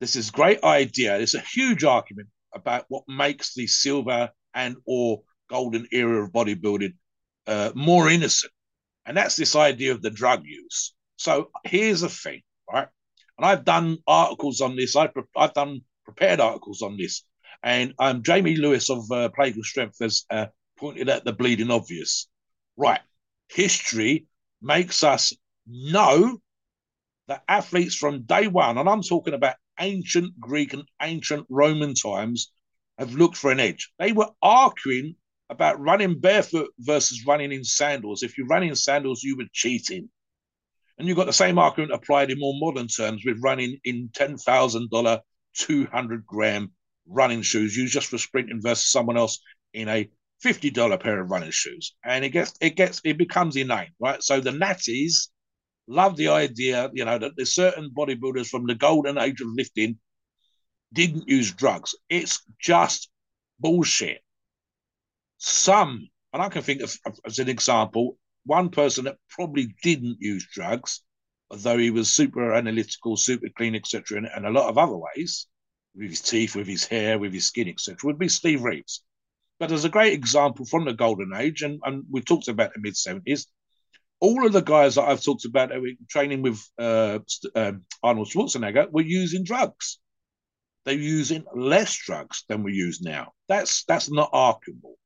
This 0.00 0.16
is 0.16 0.32
great 0.32 0.64
idea. 0.64 1.16
There's 1.16 1.36
a 1.36 1.40
huge 1.40 1.84
argument 1.84 2.26
about 2.52 2.86
what 2.88 3.04
makes 3.06 3.54
the 3.54 3.68
silver 3.68 4.30
and 4.52 4.74
or 4.84 5.22
golden 5.48 5.86
era 5.92 6.24
of 6.24 6.32
bodybuilding 6.32 6.94
uh, 7.46 7.70
more 7.76 8.10
innocent. 8.10 8.52
And 9.06 9.16
that's 9.16 9.36
this 9.36 9.54
idea 9.54 9.92
of 9.92 10.02
the 10.02 10.10
drug 10.10 10.44
use. 10.44 10.92
So 11.18 11.52
here's 11.62 12.00
the 12.00 12.08
thing, 12.08 12.42
right? 12.68 12.88
And 13.38 13.46
I've 13.46 13.64
done 13.64 13.98
articles 14.04 14.60
on 14.60 14.74
this. 14.74 14.96
I've, 14.96 15.12
I've 15.36 15.54
done 15.54 15.82
prepared 16.04 16.40
articles 16.40 16.82
on 16.82 16.96
this. 16.96 17.22
And 17.62 17.94
um, 18.00 18.24
Jamie 18.24 18.56
Lewis 18.56 18.90
of 18.90 19.08
uh, 19.12 19.28
Plague 19.28 19.56
of 19.56 19.66
Strength 19.66 19.98
has 20.00 20.24
uh, 20.30 20.46
pointed 20.80 21.08
at 21.08 21.24
the 21.24 21.32
bleeding 21.32 21.70
obvious. 21.70 22.28
Right. 22.76 23.02
History 23.50 24.26
makes 24.60 25.04
us 25.04 25.32
know 25.66 26.38
that 27.28 27.42
athletes 27.48 27.94
from 27.94 28.22
day 28.22 28.46
one, 28.46 28.78
and 28.78 28.88
I'm 28.88 29.02
talking 29.02 29.34
about 29.34 29.56
ancient 29.80 30.38
Greek 30.38 30.72
and 30.72 30.84
ancient 31.00 31.46
Roman 31.48 31.94
times, 31.94 32.52
have 32.98 33.14
looked 33.14 33.36
for 33.36 33.50
an 33.50 33.60
edge. 33.60 33.90
They 33.98 34.12
were 34.12 34.30
arguing 34.42 35.16
about 35.50 35.80
running 35.80 36.20
barefoot 36.20 36.70
versus 36.78 37.24
running 37.26 37.52
in 37.52 37.64
sandals. 37.64 38.22
If 38.22 38.38
you 38.38 38.46
run 38.46 38.62
in 38.62 38.76
sandals, 38.76 39.22
you 39.22 39.36
were 39.36 39.44
cheating. 39.52 40.08
And 40.98 41.08
you've 41.08 41.16
got 41.16 41.26
the 41.26 41.32
same 41.32 41.58
argument 41.58 41.92
applied 41.92 42.30
in 42.30 42.38
more 42.38 42.54
modern 42.56 42.86
terms 42.86 43.22
with 43.24 43.42
running 43.42 43.78
in 43.84 44.10
$10,000, 44.16 45.20
200 45.56 46.26
gram 46.26 46.72
running 47.06 47.42
shoes 47.42 47.76
used 47.76 47.92
just 47.92 48.06
for 48.08 48.18
sprinting 48.18 48.60
versus 48.62 48.90
someone 48.90 49.16
else 49.16 49.40
in 49.72 49.88
a 49.88 50.08
$50 50.44 51.00
pair 51.00 51.20
of 51.20 51.30
running 51.30 51.50
shoes. 51.50 51.94
And 52.04 52.24
it 52.24 52.30
gets, 52.30 52.54
it 52.60 52.76
gets, 52.76 53.00
it 53.04 53.18
becomes 53.18 53.56
inane, 53.56 53.90
right? 53.98 54.22
So 54.22 54.40
the 54.40 54.50
natties 54.50 55.28
love 55.86 56.16
the 56.16 56.28
idea, 56.28 56.90
you 56.92 57.04
know, 57.04 57.18
that 57.18 57.32
there's 57.36 57.54
certain 57.54 57.90
bodybuilders 57.90 58.48
from 58.48 58.66
the 58.66 58.74
golden 58.74 59.18
age 59.18 59.40
of 59.40 59.48
lifting 59.48 59.98
didn't 60.92 61.28
use 61.28 61.52
drugs. 61.52 61.94
It's 62.08 62.42
just 62.60 63.10
bullshit. 63.58 64.22
Some, 65.38 66.08
and 66.32 66.42
I 66.42 66.48
can 66.48 66.62
think 66.62 66.80
of 66.80 66.96
as 67.26 67.38
an 67.38 67.48
example, 67.48 68.16
one 68.46 68.70
person 68.70 69.04
that 69.04 69.18
probably 69.28 69.74
didn't 69.82 70.18
use 70.20 70.46
drugs, 70.52 71.02
although 71.50 71.78
he 71.78 71.90
was 71.90 72.12
super 72.12 72.54
analytical, 72.54 73.16
super 73.16 73.48
clean, 73.56 73.74
etc., 73.74 74.22
and, 74.34 74.46
a 74.46 74.50
lot 74.50 74.68
of 74.68 74.78
other 74.78 74.96
ways, 74.96 75.46
with 75.94 76.10
his 76.10 76.20
teeth, 76.20 76.54
with 76.54 76.66
his 76.66 76.84
hair, 76.84 77.18
with 77.18 77.32
his 77.32 77.46
skin, 77.46 77.68
etc., 77.68 77.98
would 78.04 78.18
be 78.18 78.28
Steve 78.28 78.62
Reeves. 78.62 79.02
But 79.58 79.72
as 79.72 79.84
a 79.84 79.88
great 79.88 80.12
example 80.12 80.64
from 80.64 80.84
the 80.84 80.92
golden 80.92 81.32
age, 81.34 81.62
and, 81.62 81.80
and 81.84 82.04
we 82.10 82.20
talked 82.20 82.48
about 82.48 82.72
the 82.74 82.80
mid 82.80 82.94
70s, 82.94 83.46
all 84.20 84.46
of 84.46 84.52
the 84.52 84.62
guys 84.62 84.94
that 84.94 85.08
I've 85.08 85.22
talked 85.22 85.44
about 85.44 85.72
training 86.08 86.42
with 86.42 86.62
uh, 86.78 87.18
um, 87.54 87.84
Arnold 88.02 88.28
Schwarzenegger 88.28 88.90
were 88.90 89.02
using 89.02 89.44
drugs. 89.44 89.98
They're 90.84 90.94
using 90.94 91.44
less 91.54 91.96
drugs 91.96 92.44
than 92.48 92.62
we 92.62 92.74
use 92.74 93.00
now. 93.00 93.32
That's 93.48 93.84
that's 93.84 94.10
not 94.10 94.30
arguable. 94.32 94.96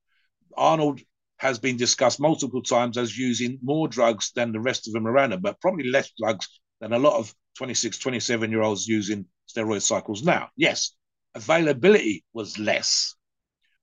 Arnold 0.56 1.00
has 1.38 1.58
been 1.58 1.76
discussed 1.76 2.20
multiple 2.20 2.62
times 2.62 2.98
as 2.98 3.16
using 3.16 3.58
more 3.62 3.86
drugs 3.86 4.32
than 4.34 4.52
the 4.52 4.60
rest 4.60 4.88
of 4.88 4.92
them 4.92 5.06
around 5.06 5.32
him, 5.32 5.40
but 5.40 5.60
probably 5.60 5.88
less 5.88 6.10
drugs 6.18 6.48
than 6.80 6.92
a 6.92 6.98
lot 6.98 7.18
of 7.18 7.32
26, 7.56 7.98
27 7.98 8.50
year 8.50 8.62
olds 8.62 8.86
using 8.86 9.24
steroid 9.48 9.82
cycles 9.82 10.22
now. 10.24 10.48
Yes, 10.56 10.92
availability 11.34 12.24
was 12.32 12.58
less. 12.58 13.14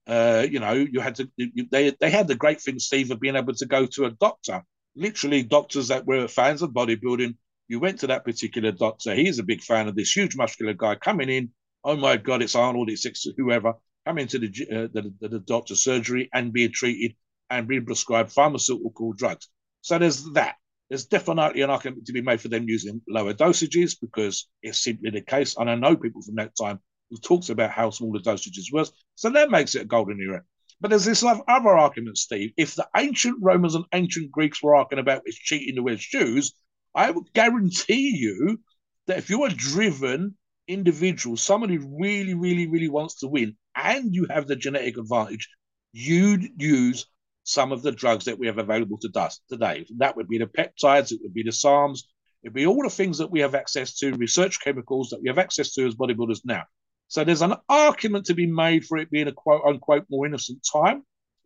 Uh, 0.06 0.46
you 0.48 0.60
know, 0.60 0.74
you 0.74 1.00
had 1.00 1.16
to, 1.16 1.30
you, 1.36 1.66
they, 1.70 1.90
they 1.98 2.10
had 2.10 2.28
the 2.28 2.34
great 2.34 2.60
thing, 2.60 2.78
Steve, 2.78 3.10
of 3.10 3.20
being 3.20 3.36
able 3.36 3.54
to 3.54 3.66
go 3.66 3.86
to 3.86 4.04
a 4.04 4.10
doctor, 4.10 4.62
literally 4.96 5.42
doctors 5.42 5.88
that 5.88 6.06
were 6.06 6.26
fans 6.28 6.62
of 6.62 6.70
bodybuilding. 6.70 7.34
You 7.68 7.80
went 7.80 8.00
to 8.00 8.06
that 8.08 8.24
particular 8.24 8.72
doctor. 8.72 9.14
He's 9.14 9.38
a 9.38 9.44
big 9.44 9.62
fan 9.62 9.88
of 9.88 9.94
this 9.94 10.12
huge 10.12 10.36
muscular 10.36 10.72
guy 10.72 10.94
coming 10.96 11.28
in. 11.28 11.50
Oh 11.84 11.96
my 11.96 12.16
God, 12.16 12.42
it's 12.42 12.54
Arnold, 12.54 12.90
it's, 12.90 13.04
it's 13.06 13.26
whoever. 13.36 13.74
Come 14.06 14.18
into 14.18 14.38
the, 14.38 14.48
uh, 14.72 14.88
the, 14.92 15.12
the, 15.20 15.28
the 15.28 15.38
doctor's 15.40 15.82
surgery 15.82 16.28
and 16.32 16.52
being 16.52 16.72
treated 16.72 17.16
and 17.50 17.68
being 17.68 17.84
prescribed 17.84 18.32
pharmaceutical 18.32 19.12
drugs. 19.12 19.48
So 19.82 19.98
there's 19.98 20.24
that. 20.32 20.56
There's 20.88 21.06
definitely 21.06 21.62
an 21.62 21.70
argument 21.70 22.06
to 22.06 22.12
be 22.12 22.22
made 22.22 22.40
for 22.40 22.48
them 22.48 22.68
using 22.68 23.02
lower 23.08 23.34
dosages 23.34 23.96
because 24.00 24.48
it's 24.62 24.82
simply 24.82 25.10
the 25.10 25.20
case. 25.20 25.56
And 25.56 25.68
I 25.68 25.74
know 25.74 25.96
people 25.96 26.22
from 26.22 26.36
that 26.36 26.56
time 26.60 26.80
who 27.10 27.18
talks 27.18 27.50
about 27.50 27.70
how 27.70 27.90
small 27.90 28.12
the 28.12 28.20
dosages 28.20 28.72
was. 28.72 28.92
So 29.16 29.30
that 29.30 29.50
makes 29.50 29.74
it 29.74 29.82
a 29.82 29.86
golden 29.86 30.20
era. 30.20 30.42
But 30.80 30.90
there's 30.90 31.04
this 31.06 31.24
other 31.24 31.76
argument, 31.76 32.18
Steve. 32.18 32.52
If 32.56 32.74
the 32.74 32.86
ancient 32.96 33.38
Romans 33.40 33.74
and 33.74 33.86
ancient 33.92 34.30
Greeks 34.30 34.62
were 34.62 34.76
arguing 34.76 35.00
about 35.00 35.22
it's 35.24 35.38
cheating 35.38 35.76
to 35.76 35.82
wear 35.82 35.96
shoes, 35.96 36.52
I 36.94 37.10
would 37.10 37.32
guarantee 37.32 38.14
you 38.16 38.60
that 39.06 39.18
if 39.18 39.30
you're 39.30 39.46
a 39.46 39.50
driven 39.50 40.36
individual, 40.68 41.36
somebody 41.36 41.76
who 41.76 41.98
really, 41.98 42.34
really, 42.34 42.66
really 42.66 42.88
wants 42.88 43.20
to 43.20 43.28
win, 43.28 43.56
and 43.74 44.14
you 44.14 44.26
have 44.30 44.46
the 44.46 44.56
genetic 44.56 44.98
advantage, 44.98 45.48
you'd 45.92 46.60
use 46.60 47.06
some 47.44 47.72
of 47.72 47.82
the 47.82 47.92
drugs 47.92 48.24
that 48.24 48.38
we 48.38 48.46
have 48.46 48.58
available 48.58 48.98
to 48.98 49.20
us 49.20 49.40
today. 49.48 49.86
That 49.98 50.16
would 50.16 50.28
be 50.28 50.38
the 50.38 50.46
peptides, 50.46 51.12
it 51.12 51.20
would 51.22 51.32
be 51.32 51.44
the 51.44 51.52
SARMs, 51.52 52.02
it'd 52.42 52.54
be 52.54 52.66
all 52.66 52.82
the 52.82 52.90
things 52.90 53.18
that 53.18 53.30
we 53.30 53.40
have 53.40 53.54
access 53.54 53.96
to, 53.98 54.12
research 54.14 54.60
chemicals 54.60 55.10
that 55.10 55.22
we 55.22 55.28
have 55.28 55.38
access 55.38 55.72
to 55.74 55.86
as 55.86 55.94
bodybuilders 55.94 56.40
now. 56.44 56.64
So 57.08 57.24
there's 57.24 57.42
an 57.42 57.54
argument 57.68 58.26
to 58.26 58.34
be 58.34 58.46
made 58.46 58.84
for 58.84 58.98
it 58.98 59.10
being 59.10 59.28
a 59.28 59.32
quote 59.32 59.62
unquote 59.66 60.06
more 60.10 60.26
innocent 60.26 60.66
time. 60.70 61.02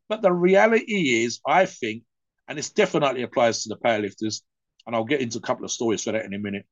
But 0.09 0.23
the 0.23 0.33
reality 0.33 1.23
is, 1.25 1.41
I 1.47 1.67
think, 1.67 2.03
and 2.49 2.59
this 2.59 2.71
definitely 2.71 3.23
applies 3.23 3.63
to 3.63 3.69
the 3.69 3.77
powerlifters, 3.77 4.43
and 4.87 4.97
I'll 4.97 5.05
get 5.05 5.21
into 5.21 5.39
a 5.39 5.43
couple 5.43 5.65
of 5.65 5.71
stories 5.71 6.03
for 6.03 6.13
that 6.13 6.25
in 6.25 6.35
a 6.35 6.39
minute, 6.39 6.67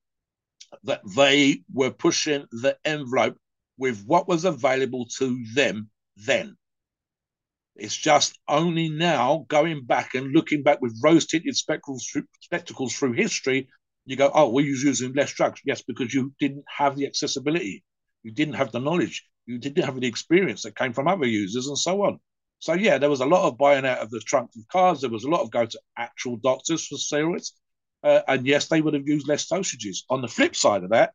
that 0.85 1.03
they 1.15 1.63
were 1.73 1.91
pushing 1.91 2.47
the 2.51 2.77
envelope 2.85 3.37
with 3.77 4.05
what 4.05 4.27
was 4.27 4.45
available 4.45 5.07
to 5.19 5.45
them 5.55 5.89
then. 6.17 6.57
It's 7.77 7.97
just 7.97 8.37
only 8.49 8.89
now 8.89 9.47
going 9.49 9.85
back 9.85 10.15
and 10.15 10.33
looking 10.33 10.65
back 10.65 10.81
with 10.81 10.99
rose 11.01 11.27
tinted 11.27 11.55
spectacles, 11.55 12.13
spectacles 12.41 12.93
through 12.93 13.13
history, 13.13 13.69
you 14.05 14.17
go, 14.17 14.33
oh, 14.35 14.49
we're 14.49 14.67
using 14.67 15.13
less 15.13 15.33
drugs. 15.33 15.61
Yes, 15.65 15.83
because 15.83 16.13
you 16.13 16.33
didn't 16.41 16.65
have 16.67 16.97
the 16.97 17.07
accessibility, 17.07 17.85
you 18.23 18.33
didn't 18.33 18.55
have 18.55 18.73
the 18.73 18.81
knowledge, 18.81 19.27
you 19.47 19.59
didn't 19.59 19.85
have 19.85 20.01
the 20.01 20.07
experience 20.07 20.63
that 20.63 20.77
came 20.77 20.93
from 20.93 21.09
other 21.09 21.27
users, 21.27 21.67
and 21.69 21.79
so 21.79 22.05
on. 22.05 22.21
So 22.61 22.75
yeah, 22.75 22.99
there 22.99 23.11
was 23.11 23.21
a 23.21 23.27
lot 23.27 23.47
of 23.47 23.57
buying 23.57 23.87
out 23.87 23.99
of 23.99 24.11
the 24.11 24.21
trunk 24.21 24.51
of 24.57 24.67
cars. 24.69 25.01
There 25.01 25.11
was 25.11 25.25
a 25.25 25.31
lot 25.31 25.43
of 25.43 25.51
going 25.51 25.69
to 25.69 25.81
actual 25.97 26.37
doctors 26.37 26.87
for 26.87 26.97
steroids, 26.97 27.53
uh, 28.03 28.21
and 28.27 28.47
yes, 28.47 28.69
they 28.69 28.81
would 28.81 28.95
have 28.95 29.07
used 29.07 29.29
less 29.29 29.49
dosages. 29.49 29.99
On 30.11 30.23
the 30.23 30.29
flip 30.29 30.57
side 30.57 30.85
of 30.85 30.91
that, 30.91 31.13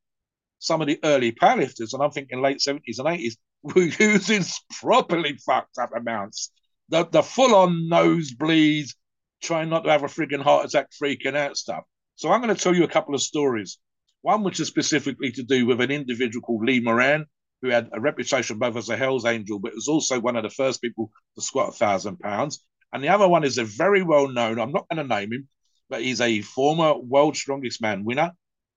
some 0.60 0.82
of 0.82 0.88
the 0.88 1.00
early 1.04 1.32
powerlifters, 1.34 1.94
and 1.94 2.02
I'm 2.02 2.12
thinking 2.12 2.42
late 2.42 2.60
70s 2.60 3.00
and 3.00 3.08
80s, 3.08 3.36
were 3.64 3.82
using 3.82 4.44
properly 4.80 5.38
fucked 5.46 5.78
up 5.78 5.92
amounts. 5.96 6.52
The, 6.90 7.06
the 7.06 7.24
full 7.24 7.56
on 7.56 7.90
nosebleeds, 7.90 8.96
trying 9.42 9.70
not 9.70 9.84
to 9.84 9.92
have 9.92 10.04
a 10.04 10.08
frigging 10.08 10.42
heart 10.42 10.66
attack, 10.66 10.88
freaking 10.92 11.36
out 11.36 11.58
stuff. 11.58 11.84
So 12.16 12.32
I'm 12.32 12.42
going 12.42 12.56
to 12.56 12.62
tell 12.62 12.76
you 12.76 12.84
a 12.84 12.90
couple 12.90 13.16
of 13.16 13.22
stories. 13.22 13.80
One 14.24 14.44
which 14.44 14.62
is 14.62 14.68
specifically 14.70 15.32
to 15.34 15.44
do 15.44 15.66
with 15.66 15.82
an 15.82 15.92
individual 15.92 16.42
called 16.42 16.66
Lee 16.66 16.80
Moran, 16.80 17.26
who 17.62 17.68
had 17.68 17.90
a 17.92 18.00
reputation 18.00 18.58
both 18.58 18.78
as 18.78 18.88
a 18.88 18.96
Hell's 18.96 19.26
Angel, 19.26 19.60
but 19.60 19.76
was 19.76 19.90
also 19.90 20.18
one 20.18 20.38
of 20.38 20.44
the 20.44 20.50
first 20.50 20.82
people 20.82 21.12
to 21.36 21.42
squat 21.42 21.70
a 21.70 21.72
thousand 21.74 22.20
pounds. 22.22 22.66
And 22.94 23.04
the 23.04 23.10
other 23.10 23.28
one 23.28 23.44
is 23.44 23.58
a 23.58 23.66
very 23.66 24.02
well 24.02 24.30
known, 24.30 24.60
I'm 24.60 24.72
not 24.72 24.88
going 24.88 25.06
to 25.06 25.16
name 25.16 25.34
him, 25.34 25.50
but 25.90 26.02
he's 26.02 26.22
a 26.22 26.42
former 26.42 26.98
world 26.98 27.36
strongest 27.36 27.82
man 27.82 28.06
winner, 28.06 28.32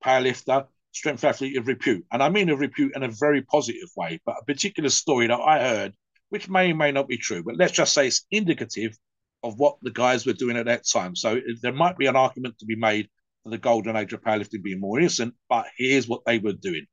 powerlifter, 0.04 0.66
strength 0.90 1.22
athlete 1.22 1.56
of 1.56 1.68
repute. 1.68 2.04
And 2.10 2.24
I 2.24 2.28
mean 2.28 2.50
of 2.50 2.58
repute 2.58 2.96
in 2.96 3.04
a 3.04 3.08
very 3.08 3.42
positive 3.42 3.88
way, 3.96 4.20
but 4.26 4.38
a 4.40 4.44
particular 4.44 4.88
story 4.88 5.28
that 5.28 5.38
I 5.38 5.60
heard, 5.60 5.94
which 6.30 6.48
may 6.48 6.72
or 6.72 6.74
may 6.74 6.90
not 6.90 7.06
be 7.06 7.18
true, 7.18 7.44
but 7.44 7.56
let's 7.56 7.72
just 7.72 7.92
say 7.92 8.08
it's 8.08 8.26
indicative 8.32 8.98
of 9.44 9.60
what 9.60 9.76
the 9.82 9.92
guys 9.92 10.26
were 10.26 10.32
doing 10.32 10.56
at 10.56 10.66
that 10.66 10.88
time. 10.88 11.14
So 11.14 11.36
uh, 11.36 11.40
there 11.62 11.72
might 11.72 11.96
be 11.98 12.06
an 12.06 12.16
argument 12.16 12.58
to 12.58 12.66
be 12.66 12.74
made 12.74 13.08
the 13.50 13.58
golden 13.58 13.96
age 13.96 14.12
of 14.12 14.22
powerlifting 14.22 14.62
being 14.62 14.80
more 14.80 14.98
innocent, 14.98 15.34
but 15.48 15.66
here's 15.76 16.08
what 16.08 16.22
they 16.26 16.38
were 16.38 16.52
doing. 16.52 16.86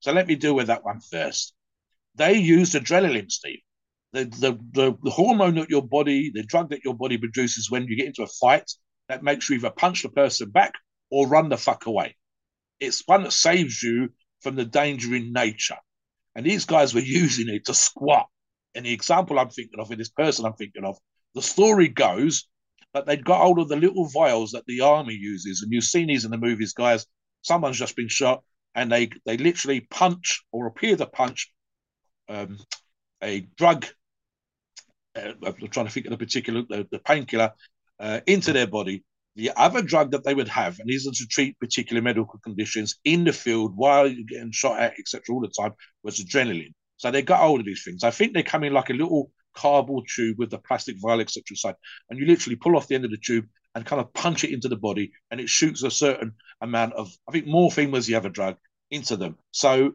So 0.00 0.12
let 0.12 0.26
me 0.26 0.36
deal 0.36 0.54
with 0.54 0.68
that 0.68 0.84
one 0.84 1.00
first. 1.00 1.54
They 2.14 2.34
used 2.34 2.74
adrenaline, 2.74 3.30
Steve. 3.30 3.60
The, 4.12 4.24
the, 4.24 4.58
the, 4.72 4.98
the 5.02 5.10
hormone 5.10 5.56
that 5.56 5.70
your 5.70 5.86
body, 5.86 6.30
the 6.32 6.42
drug 6.42 6.70
that 6.70 6.84
your 6.84 6.94
body 6.94 7.18
produces 7.18 7.70
when 7.70 7.86
you 7.86 7.96
get 7.96 8.06
into 8.06 8.22
a 8.22 8.26
fight, 8.26 8.70
that 9.08 9.22
makes 9.22 9.48
you 9.48 9.56
either 9.56 9.70
punch 9.70 10.02
the 10.02 10.08
person 10.08 10.50
back 10.50 10.72
or 11.10 11.26
run 11.26 11.48
the 11.48 11.56
fuck 11.56 11.86
away. 11.86 12.16
It's 12.80 13.02
one 13.06 13.24
that 13.24 13.32
saves 13.32 13.82
you 13.82 14.10
from 14.40 14.56
the 14.56 14.64
danger 14.64 15.14
in 15.14 15.32
nature. 15.32 15.76
And 16.34 16.46
these 16.46 16.64
guys 16.64 16.94
were 16.94 17.00
using 17.04 17.48
it 17.48 17.66
to 17.66 17.74
squat. 17.74 18.26
And 18.74 18.86
the 18.86 18.92
example 18.92 19.38
I'm 19.38 19.50
thinking 19.50 19.80
of, 19.80 19.90
in 19.90 19.98
this 19.98 20.10
person 20.10 20.44
I'm 20.44 20.52
thinking 20.54 20.84
of, 20.84 20.96
the 21.34 21.42
story 21.42 21.88
goes 21.88 22.46
that 22.94 23.06
they'd 23.06 23.24
got 23.24 23.40
hold 23.40 23.58
of 23.58 23.68
the 23.68 23.76
little 23.76 24.08
vials 24.08 24.52
that 24.52 24.64
the 24.66 24.80
army 24.80 25.14
uses. 25.14 25.62
And 25.62 25.72
you've 25.72 25.84
seen 25.84 26.08
these 26.08 26.24
in 26.24 26.30
the 26.30 26.38
movies, 26.38 26.72
guys. 26.72 27.06
Someone's 27.42 27.78
just 27.78 27.96
been 27.96 28.08
shot 28.08 28.42
and 28.74 28.90
they, 28.90 29.10
they 29.26 29.36
literally 29.36 29.86
punch 29.90 30.44
or 30.52 30.66
appear 30.66 30.96
to 30.96 31.06
punch 31.06 31.52
um, 32.28 32.58
a 33.22 33.40
drug. 33.56 33.86
Uh, 35.14 35.32
I'm 35.44 35.68
trying 35.68 35.86
to 35.86 35.92
think 35.92 36.06
of 36.06 36.10
the 36.10 36.18
particular, 36.18 36.62
the, 36.68 36.86
the 36.90 36.98
painkiller 36.98 37.52
uh, 38.00 38.20
into 38.26 38.52
their 38.52 38.66
body 38.66 39.04
the 39.38 39.52
other 39.54 39.82
drug 39.82 40.10
that 40.10 40.24
they 40.24 40.34
would 40.34 40.48
have, 40.48 40.80
and 40.80 40.88
these 40.88 41.06
are 41.06 41.12
to 41.12 41.26
treat 41.28 41.58
particular 41.60 42.02
medical 42.02 42.40
conditions 42.40 42.96
in 43.04 43.22
the 43.22 43.32
field 43.32 43.72
while 43.76 44.08
you're 44.08 44.26
getting 44.26 44.50
shot 44.50 44.80
at, 44.80 44.98
etc., 44.98 45.22
all 45.30 45.40
the 45.40 45.48
time, 45.56 45.72
was 46.02 46.18
adrenaline. 46.18 46.74
So 46.96 47.12
they 47.12 47.22
got 47.22 47.38
hold 47.38 47.60
of 47.60 47.66
these 47.66 47.84
things. 47.84 48.02
I 48.02 48.10
think 48.10 48.34
they 48.34 48.42
come 48.42 48.64
in 48.64 48.72
like 48.72 48.90
a 48.90 48.94
little 48.94 49.30
cardboard 49.58 50.04
tube 50.14 50.38
with 50.38 50.50
the 50.50 50.58
plastic 50.58 50.96
vial, 51.00 51.20
etc. 51.20 51.56
side, 51.56 51.74
and 52.08 52.18
you 52.18 52.26
literally 52.26 52.56
pull 52.56 52.76
off 52.76 52.88
the 52.88 52.94
end 52.94 53.04
of 53.04 53.10
the 53.10 53.24
tube 53.28 53.46
and 53.74 53.84
kind 53.84 54.00
of 54.00 54.12
punch 54.12 54.44
it 54.44 54.52
into 54.52 54.68
the 54.68 54.76
body, 54.76 55.10
and 55.30 55.40
it 55.40 55.48
shoots 55.48 55.82
a 55.82 55.90
certain 55.90 56.32
amount 56.60 56.92
of, 56.94 57.10
I 57.28 57.32
think 57.32 57.46
morphine 57.46 57.90
was 57.90 58.06
the 58.06 58.14
other 58.14 58.28
drug, 58.28 58.56
into 58.90 59.16
them. 59.16 59.36
So 59.50 59.92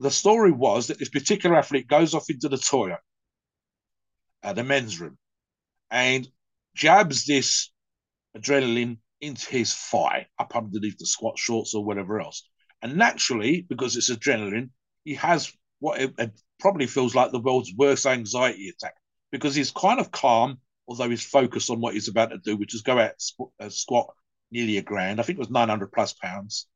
the 0.00 0.10
story 0.10 0.52
was 0.52 0.86
that 0.86 0.98
this 0.98 1.08
particular 1.08 1.56
athlete 1.56 1.88
goes 1.88 2.14
off 2.14 2.30
into 2.30 2.48
the 2.48 2.58
toilet, 2.58 3.00
uh, 4.42 4.52
the 4.52 4.64
men's 4.64 5.00
room, 5.00 5.16
and 5.90 6.28
jabs 6.74 7.24
this 7.24 7.70
adrenaline 8.36 8.98
into 9.20 9.50
his 9.50 9.74
thigh, 9.74 10.26
up 10.38 10.54
underneath 10.54 10.98
the 10.98 11.06
squat 11.06 11.38
shorts 11.38 11.74
or 11.74 11.84
whatever 11.84 12.20
else. 12.20 12.48
And 12.82 12.96
naturally, 12.96 13.66
because 13.68 13.96
it's 13.96 14.10
adrenaline, 14.10 14.70
he 15.04 15.14
has 15.14 15.52
what 15.80 16.00
it, 16.00 16.14
it 16.18 16.40
probably 16.58 16.86
feels 16.86 17.14
like 17.14 17.32
the 17.32 17.40
world's 17.40 17.72
worst 17.76 18.06
anxiety 18.06 18.68
attack 18.68 18.94
because 19.30 19.54
he's 19.54 19.70
kind 19.70 20.00
of 20.00 20.10
calm, 20.10 20.58
although 20.86 21.08
he's 21.10 21.22
focused 21.22 21.70
on 21.70 21.80
what 21.80 21.94
he's 21.94 22.08
about 22.08 22.30
to 22.30 22.38
do, 22.38 22.56
which 22.56 22.74
is 22.74 22.82
go 22.82 22.98
out 22.98 23.12
uh, 23.60 23.68
squat 23.68 24.08
nearly 24.50 24.78
a 24.78 24.82
grand. 24.82 25.20
I 25.20 25.22
think 25.22 25.38
it 25.38 25.40
was 25.40 25.50
900 25.50 25.92
plus 25.92 26.12
pounds. 26.14 26.66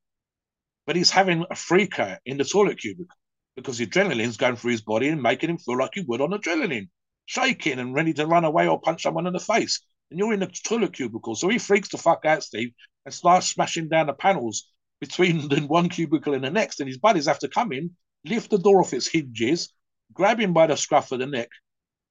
But 0.86 0.96
he's 0.96 1.10
having 1.10 1.44
a 1.50 1.54
freak 1.54 1.98
out 1.98 2.18
in 2.26 2.38
the 2.38 2.44
toilet 2.44 2.78
cubicle 2.78 3.16
because 3.56 3.78
the 3.78 3.86
adrenaline's 3.86 4.36
going 4.36 4.56
through 4.56 4.72
his 4.72 4.82
body 4.82 5.08
and 5.08 5.22
making 5.22 5.50
him 5.50 5.58
feel 5.58 5.78
like 5.78 5.92
he 5.94 6.00
would 6.02 6.20
on 6.20 6.30
adrenaline, 6.30 6.88
shaking 7.26 7.78
and 7.78 7.94
ready 7.94 8.12
to 8.14 8.26
run 8.26 8.44
away 8.44 8.66
or 8.66 8.80
punch 8.80 9.02
someone 9.02 9.26
in 9.26 9.32
the 9.32 9.40
face 9.40 9.80
and 10.12 10.18
you're 10.18 10.32
in 10.34 10.40
the 10.40 10.46
toilet 10.46 10.92
cubicle. 10.92 11.34
So 11.34 11.48
he 11.48 11.58
freaks 11.58 11.88
the 11.88 11.98
fuck 11.98 12.24
out, 12.24 12.42
Steve, 12.42 12.72
and 13.04 13.14
starts 13.14 13.48
smashing 13.48 13.88
down 13.88 14.06
the 14.06 14.12
panels 14.12 14.68
between 15.00 15.48
the 15.48 15.60
one 15.62 15.88
cubicle 15.88 16.34
and 16.34 16.44
the 16.44 16.50
next. 16.50 16.80
And 16.80 16.88
his 16.88 16.98
buddies 16.98 17.26
have 17.26 17.40
to 17.40 17.48
come 17.48 17.72
in, 17.72 17.90
lift 18.24 18.50
the 18.50 18.58
door 18.58 18.80
off 18.80 18.92
its 18.92 19.06
hinges, 19.06 19.72
grab 20.12 20.40
him 20.40 20.52
by 20.52 20.66
the 20.66 20.76
scruff 20.76 21.12
of 21.12 21.18
the 21.18 21.26
neck 21.26 21.48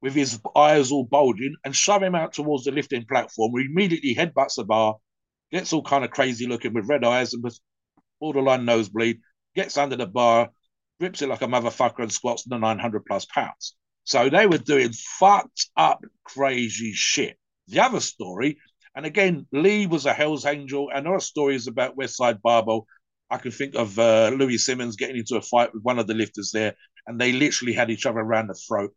with 0.02 0.16
his 0.16 0.40
eyes 0.56 0.92
all 0.92 1.04
bulging, 1.04 1.56
and 1.64 1.76
shove 1.76 2.02
him 2.02 2.16
out 2.16 2.34
towards 2.34 2.64
the 2.64 2.72
lifting 2.72 3.06
platform. 3.06 3.52
He 3.58 3.66
immediately 3.66 4.16
headbutts 4.16 4.56
the 4.56 4.64
bar, 4.64 4.98
gets 5.52 5.74
all 5.74 5.84
kind 5.84 6.04
of 6.04 6.10
crazy 6.10 6.48
looking 6.48 6.74
with 6.74 6.90
red 6.90 7.04
eyes 7.04 7.34
and 7.34 7.44
borderline 8.20 8.66
nosebleed, 8.66 9.20
gets 9.56 9.78
under 9.78 9.96
the 9.96 10.08
bar, 10.08 10.50
grips 11.00 11.22
it 11.22 11.30
like 11.30 11.44
a 11.44 11.48
motherfucker, 11.48 12.00
and 12.00 12.12
squats 12.12 12.46
in 12.46 12.50
the 12.50 12.58
900 12.58 13.06
plus 13.06 13.26
pounds. 13.26 13.76
So 14.04 14.30
they 14.30 14.48
were 14.48 14.58
doing 14.58 14.92
fucked 14.94 15.70
up, 15.78 16.04
crazy 16.24 16.94
shit. 16.94 17.38
The 17.68 17.82
other 17.82 18.00
story, 18.00 18.58
and 18.96 19.06
again, 19.06 19.46
Lee 19.52 19.86
was 19.86 20.06
a 20.06 20.14
Hell's 20.14 20.46
Angel, 20.46 20.90
and 20.94 21.06
there 21.06 21.14
are 21.14 21.20
stories 21.20 21.68
about 21.68 21.96
Westside 21.96 22.42
Barbell. 22.42 22.88
I 23.32 23.38
can 23.38 23.52
think 23.52 23.76
of 23.76 23.98
uh, 23.98 24.30
Louie 24.36 24.58
Simmons 24.58 24.98
getting 24.98 25.16
into 25.16 25.38
a 25.38 25.42
fight 25.42 25.74
with 25.74 25.84
one 25.84 26.00
of 26.00 26.06
the 26.06 26.14
lifters 26.14 26.52
there, 26.52 26.76
and 27.08 27.20
they 27.20 27.32
literally 27.32 27.74
had 27.74 27.90
each 27.90 28.06
other 28.06 28.20
around 28.20 28.48
the 28.48 28.54
throat. 28.54 28.94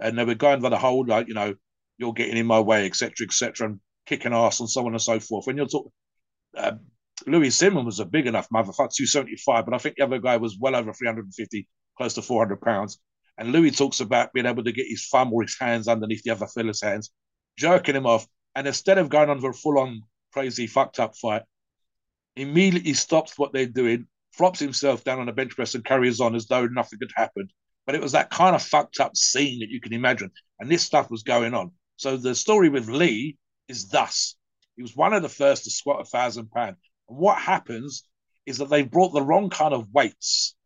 And 0.00 0.18
they 0.18 0.24
were 0.24 0.34
going 0.34 0.60
for 0.60 0.68
the 0.68 0.76
whole, 0.76 1.06
like, 1.06 1.28
you 1.28 1.34
know, 1.34 1.54
you're 1.96 2.12
getting 2.12 2.36
in 2.36 2.46
my 2.46 2.58
way, 2.58 2.84
etc., 2.86 3.24
etc., 3.24 3.68
and 3.68 3.80
kicking 4.04 4.34
ass 4.34 4.58
and 4.58 4.68
so 4.68 4.84
on 4.84 4.92
and 4.92 5.00
so 5.00 5.20
forth. 5.20 5.46
When 5.46 5.56
you're 5.56 5.66
talking, 5.66 5.92
uh, 6.56 6.72
Louie 7.26 7.50
Simmons 7.50 7.86
was 7.86 8.00
a 8.00 8.04
big 8.04 8.26
enough 8.26 8.48
motherfucker, 8.52 8.92
275, 8.92 9.64
but 9.64 9.74
I 9.74 9.78
think 9.78 9.96
the 9.96 10.04
other 10.04 10.18
guy 10.18 10.36
was 10.36 10.58
well 10.58 10.74
over 10.74 10.92
350, 10.92 11.68
close 11.96 12.14
to 12.14 12.22
400 12.22 12.60
pounds. 12.60 12.98
And 13.38 13.52
Louis 13.52 13.70
talks 13.70 14.00
about 14.00 14.32
being 14.32 14.46
able 14.46 14.64
to 14.64 14.72
get 14.72 14.86
his 14.88 15.08
thumb 15.08 15.32
or 15.32 15.42
his 15.42 15.56
hands 15.58 15.88
underneath 15.88 16.22
the 16.24 16.32
other 16.32 16.46
fella's 16.48 16.82
hands, 16.82 17.12
jerking 17.56 17.94
him 17.94 18.06
off. 18.06 18.26
And 18.54 18.66
instead 18.66 18.98
of 18.98 19.08
going 19.08 19.30
on 19.30 19.40
for 19.40 19.50
a 19.50 19.54
full 19.54 19.78
on 19.78 20.02
crazy 20.32 20.66
fucked 20.66 20.98
up 20.98 21.16
fight, 21.16 21.42
immediately 22.36 22.94
stops 22.94 23.38
what 23.38 23.52
they're 23.52 23.66
doing, 23.66 24.06
flops 24.32 24.60
himself 24.60 25.04
down 25.04 25.20
on 25.20 25.28
a 25.28 25.32
bench 25.32 25.54
press 25.56 25.74
and 25.74 25.84
carries 25.84 26.20
on 26.20 26.34
as 26.34 26.46
though 26.46 26.66
nothing 26.66 26.98
had 27.00 27.10
happened. 27.14 27.50
But 27.86 27.94
it 27.94 28.00
was 28.00 28.12
that 28.12 28.30
kind 28.30 28.54
of 28.54 28.62
fucked 28.62 29.00
up 29.00 29.16
scene 29.16 29.60
that 29.60 29.70
you 29.70 29.80
can 29.80 29.92
imagine. 29.92 30.30
And 30.58 30.70
this 30.70 30.82
stuff 30.82 31.10
was 31.10 31.22
going 31.22 31.54
on. 31.54 31.72
So 31.96 32.16
the 32.16 32.34
story 32.34 32.68
with 32.68 32.88
Lee 32.88 33.36
is 33.68 33.88
thus. 33.88 34.36
He 34.76 34.82
was 34.82 34.96
one 34.96 35.14
of 35.14 35.22
the 35.22 35.28
first 35.28 35.64
to 35.64 35.70
squat 35.70 36.02
a 36.02 36.04
thousand 36.04 36.50
pound. 36.50 36.76
And 37.08 37.18
what 37.18 37.38
happens 37.38 38.04
is 38.44 38.58
that 38.58 38.68
they 38.68 38.82
brought 38.82 39.12
the 39.12 39.22
wrong 39.22 39.50
kind 39.50 39.72
of 39.72 39.88
weights 39.92 40.56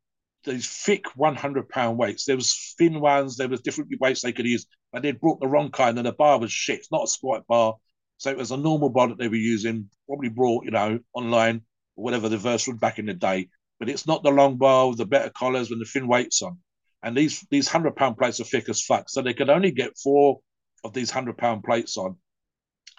these 0.45 0.69
thick 0.69 1.07
100 1.17 1.69
pound 1.69 1.99
weights. 1.99 2.25
There 2.25 2.37
was 2.37 2.75
thin 2.79 3.01
ones, 3.01 3.37
there 3.37 3.49
was 3.49 3.61
different 3.61 3.91
weights 4.01 4.23
they 4.23 4.33
could 4.33 4.47
use, 4.47 4.67
but 4.93 5.03
they'd 5.03 5.21
brought 5.21 5.41
the 5.41 5.49
wrong 5.49 5.71
kind, 5.71 5.99
and 5.99 6.07
the 6.07 6.13
bar 6.13 6.39
was 6.39 6.53
shit. 6.53 6.79
It's 6.79 6.93
not 6.93 7.05
a 7.05 7.09
squat 7.09 7.47
bar, 7.47 7.77
so 8.21 8.31
it 8.31 8.37
was 8.37 8.51
a 8.51 8.57
normal 8.59 8.91
bar 8.91 9.09
that 9.09 9.17
they 9.17 9.29
were 9.29 9.35
using, 9.35 9.89
probably 10.07 10.29
brought 10.29 10.67
you 10.67 10.71
know 10.71 10.99
online 11.15 11.63
or 11.97 12.05
whatever 12.05 12.29
the 12.29 12.37
verse 12.37 12.69
was 12.69 12.77
back 12.77 12.99
in 12.99 13.07
the 13.07 13.15
day. 13.15 13.49
But 13.79 13.89
it's 13.89 14.07
not 14.07 14.23
the 14.23 14.31
long 14.31 14.59
bar 14.59 14.89
with 14.89 14.99
the 14.99 15.07
better 15.07 15.31
collars 15.31 15.71
and 15.71 15.81
the 15.81 15.87
thin 15.87 16.07
weights 16.07 16.43
on. 16.43 16.59
And 17.03 17.17
these 17.17 17.47
these 17.51 17.67
hundred 17.67 17.97
pound 17.97 18.19
plates 18.19 18.39
are 18.39 18.45
thick 18.45 18.69
as 18.69 18.83
fuck, 18.83 19.09
so 19.09 19.23
they 19.23 19.33
could 19.33 19.49
only 19.49 19.71
get 19.71 19.97
four 19.97 20.41
of 20.85 20.93
these 20.93 21.11
hundred 21.11 21.39
pound 21.39 21.65
plates 21.65 21.97
on, 21.97 22.17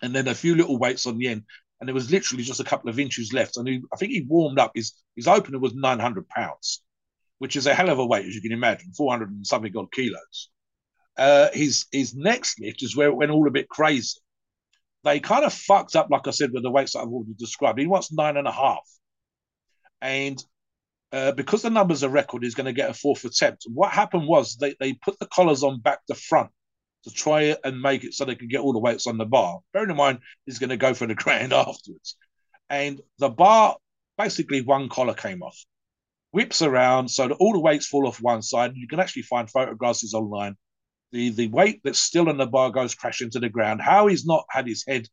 and 0.02 0.16
then 0.16 0.28
a 0.28 0.34
few 0.34 0.56
little 0.56 0.80
weights 0.80 1.06
on 1.06 1.20
the 1.20 1.28
end. 1.28 1.44
And 1.80 1.88
there 1.88 1.96
was 1.96 2.12
literally 2.12 2.44
just 2.44 2.60
a 2.60 2.64
couple 2.64 2.90
of 2.90 3.00
inches 3.00 3.32
left. 3.32 3.58
And 3.58 3.68
he, 3.68 3.82
I 3.94 3.98
think 3.98 4.12
he 4.12 4.26
warmed 4.28 4.58
up. 4.58 4.72
His 4.74 4.94
his 5.16 5.28
opener 5.28 5.60
was 5.60 5.76
nine 5.76 6.00
hundred 6.00 6.28
pounds 6.30 6.82
which 7.42 7.56
is 7.56 7.66
a 7.66 7.74
hell 7.74 7.90
of 7.90 7.98
a 7.98 8.06
weight, 8.06 8.28
as 8.28 8.36
you 8.36 8.42
can 8.42 8.52
imagine, 8.52 8.94
400 8.96 9.32
and 9.32 9.48
something 9.48 9.76
odd 9.76 9.92
kilos. 9.92 10.52
Uh, 11.18 11.50
his 11.52 11.88
his 11.92 12.14
next 12.14 12.60
lift 12.60 12.84
is 12.84 12.96
where 12.96 13.08
it 13.08 13.16
went 13.16 13.32
all 13.32 13.48
a 13.48 13.52
bit 13.52 13.68
crazy. 13.68 14.20
They 15.04 15.20
kind 15.20 15.46
of 15.46 15.54
fucked 15.54 15.96
up, 15.96 16.10
like 16.10 16.28
I 16.28 16.32
said, 16.32 16.52
with 16.52 16.64
the 16.64 16.72
weights 16.72 16.94
that 16.94 17.00
I've 17.00 17.08
already 17.08 17.34
described. 17.38 17.80
He 17.80 17.88
wants 17.88 18.12
nine 18.12 18.38
and 18.38 18.48
a 18.48 18.52
half. 18.52 18.88
And 20.02 20.44
uh, 21.12 21.32
because 21.32 21.64
the 21.64 21.70
numbers 21.70 22.04
are 22.04 22.10
record, 22.10 22.44
he's 22.44 22.56
going 22.56 22.66
to 22.66 22.74
get 22.74 22.90
a 22.90 22.94
fourth 22.94 23.26
attempt. 23.26 23.66
What 23.68 23.92
happened 23.92 24.28
was 24.28 24.58
they, 24.58 24.76
they 24.80 24.94
put 24.94 25.20
the 25.20 25.28
collars 25.28 25.64
on 25.64 25.80
back 25.80 26.06
to 26.06 26.16
front 26.16 26.50
to 27.04 27.12
try 27.12 27.56
and 27.64 27.82
make 27.82 28.04
it 28.04 28.14
so 28.14 28.26
they 28.26 28.36
can 28.36 28.48
get 28.48 28.62
all 28.62 28.74
the 28.74 28.80
weights 28.80 29.08
on 29.08 29.18
the 29.18 29.26
bar. 29.26 29.60
Bearing 29.74 29.90
in 29.90 29.96
mind, 29.96 30.20
he's 30.46 30.60
going 30.60 30.70
to 30.70 30.78
go 30.78 30.94
for 30.94 31.08
the 31.08 31.16
grand 31.16 31.52
afterwards. 31.54 32.16
And 32.70 33.02
the 33.18 33.30
bar, 33.30 33.78
basically, 34.18 34.62
one 34.62 34.88
collar 34.88 35.16
came 35.16 35.42
off 35.42 35.58
whips 36.32 36.62
around 36.62 37.10
so 37.10 37.28
that 37.28 37.36
all 37.36 37.54
the 37.54 37.60
weights 37.60 37.88
fall 37.88 38.08
off 38.08 38.22
one 38.22 38.42
side. 38.42 38.74
You 38.76 38.88
can 38.88 39.00
actually 39.00 39.24
find 39.24 39.50
photographs 39.50 40.14
online. 40.14 40.56
The 41.12 41.30
the 41.30 41.48
weight 41.48 41.82
that's 41.84 42.00
still 42.00 42.30
in 42.30 42.38
the 42.38 42.46
bar 42.46 42.72
goes 42.72 42.96
crashing 42.96 43.30
to 43.32 43.40
the 43.40 43.50
ground. 43.50 43.82
How 43.82 44.08
he's 44.08 44.26
not 44.26 44.46
had 44.50 44.68
his 44.68 44.84
head 44.88 45.08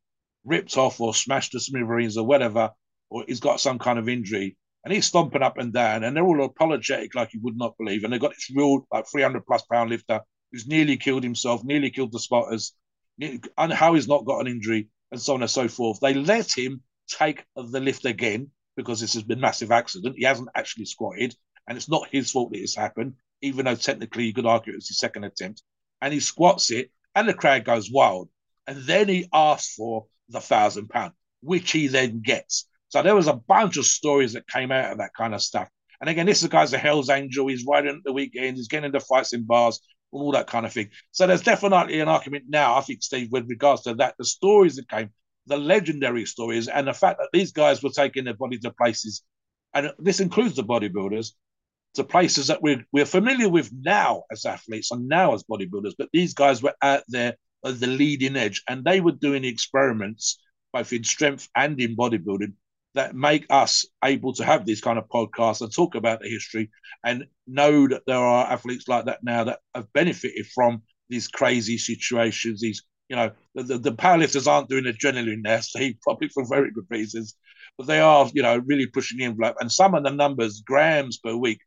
ripped 0.45 0.77
off 0.77 1.01
or 1.01 1.15
smashed 1.15 1.53
to 1.53 1.61
smithereens 1.61 2.17
or 2.17 2.27
whatever, 2.27 2.71
or 3.11 3.25
he's 3.27 3.41
got 3.41 3.61
some 3.61 3.79
kind 3.79 3.99
of 3.99 4.09
injury. 4.09 4.57
And 4.85 4.95
he's 4.95 5.07
stomping 5.07 5.43
up 5.43 5.59
and 5.59 5.73
down, 5.73 6.05
and 6.05 6.17
they're 6.17 6.25
all 6.25 6.45
apologetic 6.45 7.15
like 7.15 7.35
you 7.35 7.41
would 7.43 7.57
not 7.57 7.77
believe. 7.77 8.05
And 8.05 8.13
they've 8.13 8.21
got 8.21 8.31
this 8.31 8.51
real 8.55 8.87
like 8.93 9.07
300 9.11 9.45
plus 9.45 9.63
pound 9.63 9.91
lifter 9.91 10.21
who's 10.53 10.67
nearly 10.67 10.97
killed 10.97 11.25
himself, 11.25 11.65
nearly 11.65 11.91
killed 11.91 12.13
the 12.13 12.21
spotters, 12.21 12.73
and 13.21 13.73
how 13.73 13.95
he's 13.95 14.09
not 14.09 14.25
got 14.25 14.41
an 14.41 14.47
injury, 14.47 14.89
and 15.11 15.21
so 15.21 15.35
on 15.35 15.43
and 15.43 15.51
so 15.51 15.69
forth. 15.69 15.99
They 16.01 16.15
let 16.15 16.57
him 16.57 16.83
take 17.09 17.45
the 17.57 17.81
lift 17.81 18.05
again 18.05 18.51
because 18.77 19.01
this 19.01 19.15
has 19.15 19.25
been 19.25 19.41
massive 19.41 19.73
accident. 19.73 20.17
He 20.17 20.25
hasn't 20.25 20.51
actually 20.55 20.85
squatted, 20.85 21.35
and 21.67 21.77
it's 21.77 21.89
not 21.89 22.09
his 22.13 22.31
fault 22.31 22.53
that 22.53 22.61
it's 22.61 22.77
happened, 22.77 23.15
even 23.43 23.65
though 23.65 23.75
technically 23.75 24.27
you 24.27 24.33
could 24.33 24.47
argue 24.47 24.73
it 24.73 24.77
was 24.77 24.89
his 24.89 24.99
second 24.99 25.25
attempt. 25.25 25.63
And 26.01 26.13
he 26.13 26.21
squats 26.21 26.71
it, 26.71 26.91
and 27.15 27.29
the 27.29 27.35
crowd 27.35 27.65
goes 27.65 27.91
wild. 27.91 28.29
And 28.67 28.79
then 28.85 29.09
he 29.09 29.29
asks 29.33 29.75
for 29.75 30.07
the 30.29 30.41
thousand 30.41 30.89
pound, 30.89 31.13
which 31.41 31.71
he 31.71 31.89
then 31.89 32.21
gets. 32.21 32.69
So 32.89 33.03
there 33.03 33.17
was 33.17 33.29
a 33.29 33.35
bunch 33.35 33.77
of 33.77 33.87
stories 33.87 34.33
that 34.35 34.49
came 34.49 34.71
out 34.73 34.93
of 34.93 34.99
that 34.99 35.15
kind 35.15 35.35
of 35.35 35.43
stuff. 35.43 35.69
And 36.01 36.09
again, 36.09 36.27
this 36.27 36.47
guy's 36.47 36.73
a 36.73 36.79
Hell's 36.79 37.11
Angel. 37.11 37.49
He's 37.49 37.67
riding 37.67 37.97
at 37.97 38.05
the 38.05 38.13
weekend. 38.13 38.57
He's 38.57 38.69
getting 38.69 38.87
into 38.87 39.01
fights 39.01 39.33
in 39.33 39.45
bars, 39.45 39.81
and 40.13 40.23
all 40.23 40.33
that 40.33 40.47
kind 40.47 40.65
of 40.65 40.73
thing. 40.73 40.91
So 41.11 41.27
there's 41.27 41.43
definitely 41.43 42.01
an 42.01 42.09
argument 42.09 42.45
now, 42.49 42.77
I 42.77 42.81
think, 42.83 43.03
Steve, 43.03 43.33
with 43.33 43.49
regards 43.49 43.83
to 43.83 43.95
that. 43.95 44.15
The 44.17 44.25
stories 44.25 44.77
that 44.77 44.89
came 44.89 45.11
the 45.49 45.57
legendary 45.57 46.27
stories 46.27 46.69
and 46.69 46.87
the 46.87 46.93
fact 46.93 47.19
that 47.19 47.31
these 47.33 47.53
guys 47.53 47.83
were 47.83 47.91
taking 47.91 48.25
their 48.25 48.35
body 48.35 48.59
to 48.59 48.71
places, 48.71 49.23
and 49.75 49.93
this 49.99 50.21
includes 50.21 50.57
the 50.57 50.63
bodybuilders, 50.63 51.33
to 51.99 52.05
places 52.05 52.47
that 52.49 52.63
we're, 52.63 52.85
we're 52.93 53.05
familiar 53.05 53.49
with 53.49 53.71
now 53.73 54.25
as 54.33 54.45
athletes 54.45 54.91
and 54.91 55.07
now 55.07 55.35
as 55.35 55.45
bodybuilders, 55.45 55.95
but 55.99 56.09
these 56.13 56.35
guys 56.35 56.63
were 56.63 56.75
out 56.83 57.03
there 57.09 57.37
at 57.65 57.81
the 57.81 57.87
leading 57.87 58.37
edge 58.37 58.63
and 58.69 58.85
they 58.85 59.01
were 59.01 59.13
doing 59.13 59.45
experiments 59.45 60.41
both 60.73 60.93
in 60.93 61.05
strength 61.05 61.49
and 61.57 61.81
in 61.81 61.97
bodybuilding 61.97 62.53
that 62.95 63.15
make 63.15 63.47
us 63.51 63.85
able 64.05 64.33
to 64.33 64.45
have 64.45 64.65
these 64.65 64.81
kind 64.81 64.99
of 64.99 65.09
podcasts 65.09 65.61
and 65.61 65.73
talk 65.73 65.95
about 65.95 66.21
the 66.21 66.29
history 66.29 66.71
and 67.05 67.27
know 67.47 67.87
that 67.87 68.03
there 68.07 68.17
are 68.17 68.47
athletes 68.51 68.89
like 68.89 69.05
that 69.05 69.23
now 69.23 69.45
that 69.45 69.61
have 69.75 69.93
benefited 69.93 70.47
from 70.55 70.83
these 71.09 71.29
crazy 71.29 71.79
situations, 71.79 72.61
these 72.61 72.83
you 73.09 73.17
know, 73.17 73.31
the, 73.55 73.63
the, 73.63 73.79
the 73.79 73.93
powerlifters 73.93 74.47
aren't 74.47 74.69
doing 74.69 74.85
adrenaline 74.85 75.43
there, 75.43 75.63
Steve, 75.63 75.97
probably 76.03 76.29
for 76.29 76.45
very 76.47 76.71
good 76.71 76.87
reasons. 76.91 77.35
But 77.77 77.87
they 77.87 78.01
are, 78.01 78.29
you 78.35 78.43
know, 78.43 78.59
really 78.67 78.87
pushing 78.87 79.19
the 79.19 79.25
envelope. 79.25 79.57
And 79.61 79.73
some 79.73 79.95
of 79.95 80.05
the 80.05 80.11
numbers, 80.11 80.61
grams 80.61 81.19
per 81.19 81.35
week, 81.35 81.61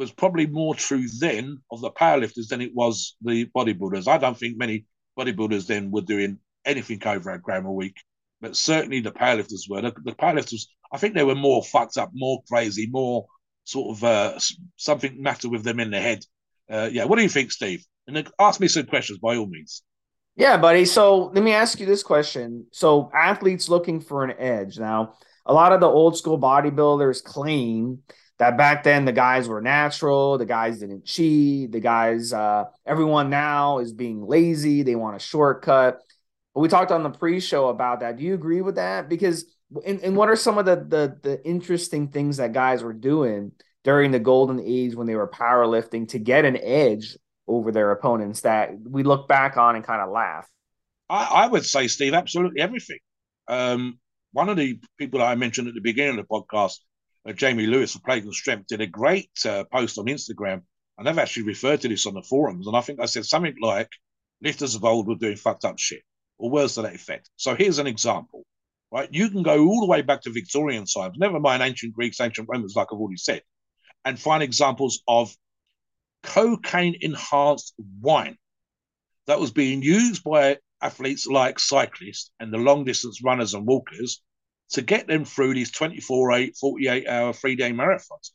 was 0.00 0.10
probably 0.10 0.46
more 0.46 0.74
true 0.74 1.06
then 1.18 1.58
of 1.70 1.82
the 1.82 1.90
powerlifters 1.90 2.48
than 2.48 2.62
it 2.62 2.74
was 2.74 3.16
the 3.20 3.44
bodybuilders. 3.54 4.08
I 4.08 4.16
don't 4.16 4.36
think 4.36 4.56
many 4.56 4.86
bodybuilders 5.18 5.66
then 5.66 5.90
were 5.90 6.00
doing 6.00 6.38
anything 6.64 7.06
over 7.06 7.30
a 7.30 7.38
gram 7.38 7.66
a 7.66 7.72
week, 7.72 7.98
but 8.40 8.56
certainly 8.56 9.00
the 9.00 9.12
powerlifters 9.12 9.68
were. 9.68 9.82
The, 9.82 9.92
the 10.02 10.12
powerlifters, 10.12 10.68
I 10.90 10.96
think 10.96 11.14
they 11.14 11.22
were 11.22 11.34
more 11.34 11.62
fucked 11.62 11.98
up, 11.98 12.12
more 12.14 12.42
crazy, 12.48 12.88
more 12.90 13.26
sort 13.64 13.94
of 13.94 14.02
uh, 14.02 14.38
something 14.76 15.22
matter 15.22 15.50
with 15.50 15.64
them 15.64 15.78
in 15.78 15.90
the 15.90 16.00
head. 16.00 16.24
Uh, 16.70 16.88
yeah, 16.90 17.04
what 17.04 17.16
do 17.16 17.22
you 17.22 17.28
think, 17.28 17.52
Steve? 17.52 17.84
And 18.06 18.26
ask 18.38 18.58
me 18.58 18.68
some 18.68 18.86
questions 18.86 19.18
by 19.18 19.36
all 19.36 19.46
means. 19.46 19.82
Yeah, 20.34 20.56
buddy. 20.56 20.86
So 20.86 21.26
let 21.34 21.44
me 21.44 21.52
ask 21.52 21.78
you 21.78 21.84
this 21.84 22.02
question. 22.02 22.64
So 22.72 23.10
athletes 23.14 23.68
looking 23.68 24.00
for 24.00 24.24
an 24.24 24.34
edge. 24.38 24.78
Now, 24.78 25.16
a 25.44 25.52
lot 25.52 25.74
of 25.74 25.80
the 25.80 25.88
old 25.88 26.16
school 26.16 26.38
bodybuilders 26.38 27.22
claim 27.22 27.98
that 28.40 28.56
back 28.56 28.84
then 28.84 29.04
the 29.04 29.12
guys 29.12 29.48
were 29.48 29.60
natural, 29.60 30.38
the 30.38 30.46
guys 30.46 30.78
didn't 30.78 31.04
cheat, 31.04 31.72
the 31.72 31.78
guys, 31.78 32.32
uh, 32.32 32.64
everyone 32.86 33.28
now 33.28 33.80
is 33.80 33.92
being 33.92 34.26
lazy, 34.26 34.82
they 34.82 34.96
want 34.96 35.14
a 35.14 35.18
shortcut. 35.18 36.00
But 36.54 36.60
we 36.62 36.68
talked 36.68 36.90
on 36.90 37.02
the 37.02 37.10
pre-show 37.10 37.68
about 37.68 38.00
that. 38.00 38.16
Do 38.16 38.24
you 38.24 38.32
agree 38.32 38.62
with 38.62 38.76
that? 38.76 39.10
Because 39.10 39.44
and, 39.84 40.16
what 40.16 40.30
are 40.30 40.36
some 40.36 40.56
of 40.56 40.64
the, 40.64 40.76
the 40.76 41.18
the 41.22 41.46
interesting 41.46 42.08
things 42.08 42.38
that 42.38 42.54
guys 42.54 42.82
were 42.82 42.94
doing 42.94 43.52
during 43.84 44.10
the 44.10 44.18
golden 44.18 44.58
age 44.58 44.94
when 44.94 45.06
they 45.06 45.16
were 45.16 45.28
powerlifting 45.28 46.08
to 46.08 46.18
get 46.18 46.46
an 46.46 46.56
edge 46.56 47.18
over 47.46 47.70
their 47.70 47.90
opponents 47.90 48.40
that 48.40 48.70
we 48.82 49.02
look 49.02 49.28
back 49.28 49.58
on 49.58 49.76
and 49.76 49.84
kind 49.84 50.00
of 50.00 50.10
laugh? 50.10 50.48
I, 51.10 51.24
I 51.24 51.46
would 51.46 51.66
say, 51.66 51.88
Steve, 51.88 52.14
absolutely 52.14 52.62
everything. 52.62 53.00
Um, 53.48 53.98
one 54.32 54.48
of 54.48 54.56
the 54.56 54.80
people 54.98 55.22
I 55.22 55.34
mentioned 55.34 55.68
at 55.68 55.74
the 55.74 55.80
beginning 55.82 56.18
of 56.18 56.26
the 56.26 56.34
podcast, 56.34 56.78
uh, 57.28 57.32
Jamie 57.32 57.66
Lewis 57.66 57.94
of 57.94 58.04
Plague 58.04 58.24
and 58.24 58.34
Strength, 58.34 58.68
did 58.68 58.80
a 58.80 58.86
great 58.86 59.30
uh, 59.44 59.64
post 59.72 59.98
on 59.98 60.06
Instagram, 60.06 60.62
and 60.96 61.06
they've 61.06 61.18
actually 61.18 61.44
referred 61.44 61.80
to 61.82 61.88
this 61.88 62.06
on 62.06 62.14
the 62.14 62.22
forums. 62.22 62.66
And 62.66 62.76
I 62.76 62.80
think 62.80 63.00
I 63.00 63.06
said 63.06 63.24
something 63.24 63.54
like, 63.60 63.88
lifters 64.42 64.74
of 64.74 64.84
old 64.84 65.06
were 65.06 65.14
doing 65.14 65.36
fucked 65.36 65.64
up 65.64 65.78
shit, 65.78 66.02
or 66.38 66.50
words 66.50 66.74
to 66.74 66.82
that 66.82 66.94
effect. 66.94 67.30
So 67.36 67.54
here's 67.54 67.78
an 67.78 67.86
example, 67.86 68.44
right? 68.90 69.08
You 69.12 69.28
can 69.30 69.42
go 69.42 69.66
all 69.66 69.80
the 69.80 69.86
way 69.86 70.02
back 70.02 70.22
to 70.22 70.30
Victorian 70.30 70.86
times, 70.86 71.16
never 71.18 71.40
mind 71.40 71.62
ancient 71.62 71.94
Greeks, 71.94 72.20
ancient 72.20 72.48
Romans, 72.50 72.74
like 72.76 72.88
I've 72.92 72.98
already 72.98 73.18
said, 73.18 73.42
and 74.04 74.18
find 74.18 74.42
examples 74.42 75.02
of 75.06 75.34
cocaine 76.22 76.96
enhanced 77.00 77.74
wine 78.00 78.36
that 79.26 79.40
was 79.40 79.50
being 79.50 79.82
used 79.82 80.24
by 80.24 80.58
athletes 80.82 81.26
like 81.26 81.58
cyclists 81.58 82.30
and 82.40 82.52
the 82.52 82.58
long 82.58 82.84
distance 82.84 83.22
runners 83.22 83.54
and 83.54 83.66
walkers 83.66 84.22
to 84.70 84.82
get 84.82 85.06
them 85.06 85.24
through 85.24 85.54
these 85.54 85.70
24 85.70 86.32
8, 86.32 86.56
48 86.56 87.08
hour, 87.08 87.32
three 87.32 87.56
day 87.56 87.72
marathons. 87.72 88.30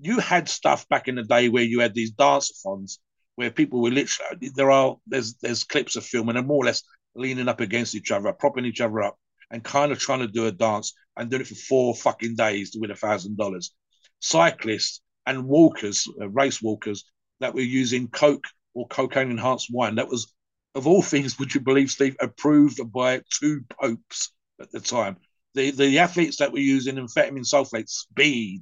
You 0.00 0.18
had 0.20 0.48
stuff 0.48 0.88
back 0.88 1.08
in 1.08 1.16
the 1.16 1.24
day 1.24 1.48
where 1.48 1.64
you 1.64 1.80
had 1.80 1.94
these 1.94 2.12
dance-a-thons 2.12 3.00
where 3.34 3.50
people 3.50 3.80
were 3.80 3.90
literally 3.90 4.50
there 4.54 4.70
are 4.70 4.96
there's 5.06 5.34
there's 5.34 5.64
clips 5.64 5.96
of 5.96 6.04
film 6.04 6.28
and 6.28 6.36
they're 6.36 6.44
more 6.44 6.64
or 6.64 6.66
less 6.66 6.82
leaning 7.14 7.48
up 7.48 7.60
against 7.60 7.94
each 7.94 8.10
other, 8.10 8.32
propping 8.32 8.64
each 8.64 8.80
other 8.80 9.02
up, 9.02 9.16
and 9.50 9.64
kind 9.64 9.92
of 9.92 9.98
trying 9.98 10.20
to 10.20 10.28
do 10.28 10.46
a 10.46 10.52
dance 10.52 10.92
and 11.16 11.30
doing 11.30 11.42
it 11.42 11.48
for 11.48 11.54
four 11.54 11.94
fucking 11.94 12.36
days 12.36 12.70
to 12.70 12.78
win 12.78 12.90
a 12.90 12.96
thousand 12.96 13.36
dollars. 13.36 13.74
Cyclists 14.20 15.00
and 15.26 15.46
walkers, 15.46 16.06
uh, 16.20 16.28
race 16.28 16.62
walkers, 16.62 17.04
that 17.40 17.54
were 17.54 17.60
using 17.60 18.08
coke 18.08 18.46
or 18.74 18.86
cocaine 18.88 19.30
enhanced 19.30 19.68
wine. 19.72 19.96
That 19.96 20.08
was, 20.08 20.32
of 20.74 20.86
all 20.86 21.02
things, 21.02 21.38
would 21.38 21.54
you 21.54 21.60
believe, 21.60 21.90
Steve, 21.90 22.16
approved 22.20 22.80
by 22.92 23.22
two 23.40 23.62
popes 23.80 24.32
at 24.60 24.70
the 24.70 24.80
time. 24.80 25.16
The 25.58 25.72
the 25.72 25.98
athletes 25.98 26.36
that 26.36 26.52
were 26.52 26.60
using 26.60 26.94
amphetamine 26.94 27.44
sulfate, 27.44 27.88
speed, 27.88 28.60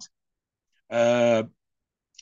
uh, 0.91 1.43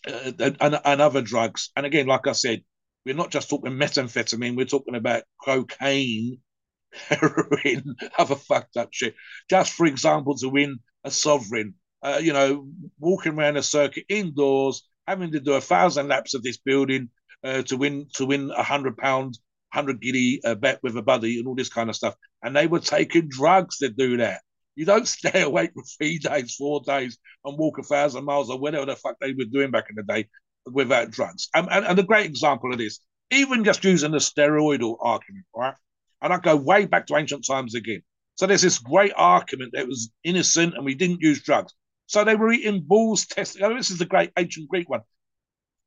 uh, 0.04 0.32
and, 0.60 0.80
and 0.84 1.00
other 1.00 1.22
drugs. 1.22 1.70
And 1.76 1.86
again, 1.86 2.08
like 2.08 2.26
I 2.26 2.32
said, 2.32 2.64
we're 3.06 3.14
not 3.14 3.30
just 3.30 3.48
talking 3.48 3.70
methamphetamine, 3.70 4.56
we're 4.56 4.66
talking 4.66 4.96
about 4.96 5.22
cocaine, 5.40 6.38
heroin, 6.92 7.94
other 8.18 8.34
fucked 8.34 8.76
up 8.76 8.88
shit. 8.90 9.14
Just 9.48 9.74
for 9.74 9.86
example, 9.86 10.36
to 10.38 10.48
win 10.48 10.80
a 11.04 11.10
sovereign, 11.12 11.74
uh, 12.02 12.18
you 12.20 12.32
know, 12.32 12.66
walking 12.98 13.38
around 13.38 13.56
a 13.56 13.62
circuit 13.62 14.06
indoors, 14.08 14.88
having 15.06 15.30
to 15.30 15.40
do 15.40 15.52
a 15.52 15.60
thousand 15.60 16.08
laps 16.08 16.34
of 16.34 16.42
this 16.42 16.56
building 16.56 17.10
uh, 17.44 17.62
to 17.62 17.76
win 17.76 18.08
to 18.14 18.26
win 18.26 18.50
a 18.50 18.64
hundred 18.64 18.96
pound, 18.96 19.38
hundred 19.72 20.00
guinea 20.00 20.40
uh, 20.44 20.56
bet 20.56 20.80
with 20.82 20.96
a 20.96 21.02
buddy 21.02 21.38
and 21.38 21.46
all 21.46 21.54
this 21.54 21.68
kind 21.68 21.88
of 21.90 21.94
stuff. 21.94 22.16
And 22.42 22.56
they 22.56 22.66
were 22.66 22.80
taking 22.80 23.28
drugs 23.28 23.78
to 23.78 23.88
do 23.88 24.16
that. 24.16 24.40
You 24.76 24.84
don't 24.84 25.08
stay 25.18 25.42
awake 25.42 25.72
for 25.74 25.82
three 25.82 26.18
days, 26.18 26.54
four 26.54 26.82
days, 26.84 27.18
and 27.44 27.58
walk 27.58 27.78
a 27.78 27.82
thousand 27.82 28.24
miles 28.24 28.50
or 28.50 28.58
whatever 28.58 28.86
the 28.86 28.96
fuck 28.96 29.16
they 29.20 29.32
were 29.32 29.44
doing 29.44 29.70
back 29.70 29.86
in 29.90 29.96
the 29.96 30.02
day 30.02 30.28
without 30.66 31.10
drugs. 31.10 31.48
And, 31.54 31.68
and, 31.70 31.84
and 31.84 31.98
a 31.98 32.02
great 32.02 32.26
example 32.26 32.72
of 32.72 32.78
this, 32.78 33.00
even 33.30 33.64
just 33.64 33.84
using 33.84 34.12
the 34.12 34.18
steroidal 34.18 34.96
argument, 35.00 35.44
right? 35.54 35.74
And 36.22 36.32
I 36.32 36.38
go 36.38 36.56
way 36.56 36.86
back 36.86 37.06
to 37.08 37.16
ancient 37.16 37.46
times 37.46 37.74
again. 37.74 38.02
So 38.36 38.46
there's 38.46 38.62
this 38.62 38.78
great 38.78 39.12
argument 39.14 39.72
that 39.74 39.86
was 39.86 40.10
innocent 40.24 40.74
and 40.74 40.84
we 40.84 40.94
didn't 40.94 41.20
use 41.20 41.42
drugs. 41.42 41.72
So 42.06 42.24
they 42.24 42.34
were 42.34 42.52
eating 42.52 42.82
bulls, 42.82 43.26
testing. 43.26 43.62
Oh, 43.62 43.74
this 43.74 43.90
is 43.90 43.98
the 43.98 44.06
great 44.06 44.30
ancient 44.38 44.68
Greek 44.68 44.88
one. 44.88 45.00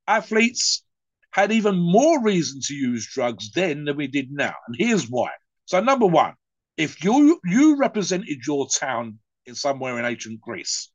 Athletes 0.08 0.84
had 1.32 1.52
even 1.52 1.76
more 1.76 2.24
reason 2.24 2.62
to 2.64 2.74
use 2.74 3.08
drugs 3.08 3.52
then 3.52 3.86
than 3.86 3.98
we 3.98 4.08
did 4.08 4.32
now. 4.32 4.54
And 4.68 4.76
here's 4.78 5.10
why. 5.10 5.32
So, 5.66 5.82
number 5.82 6.08
one, 6.08 6.34
if 6.78 7.04
you 7.04 7.40
you 7.44 7.78
represented 7.78 8.46
your 8.46 8.68
town 8.68 9.20
in 9.46 9.56
somewhere 9.56 9.98
in 9.98 10.06
ancient 10.06 10.40
Greece, 10.40 10.90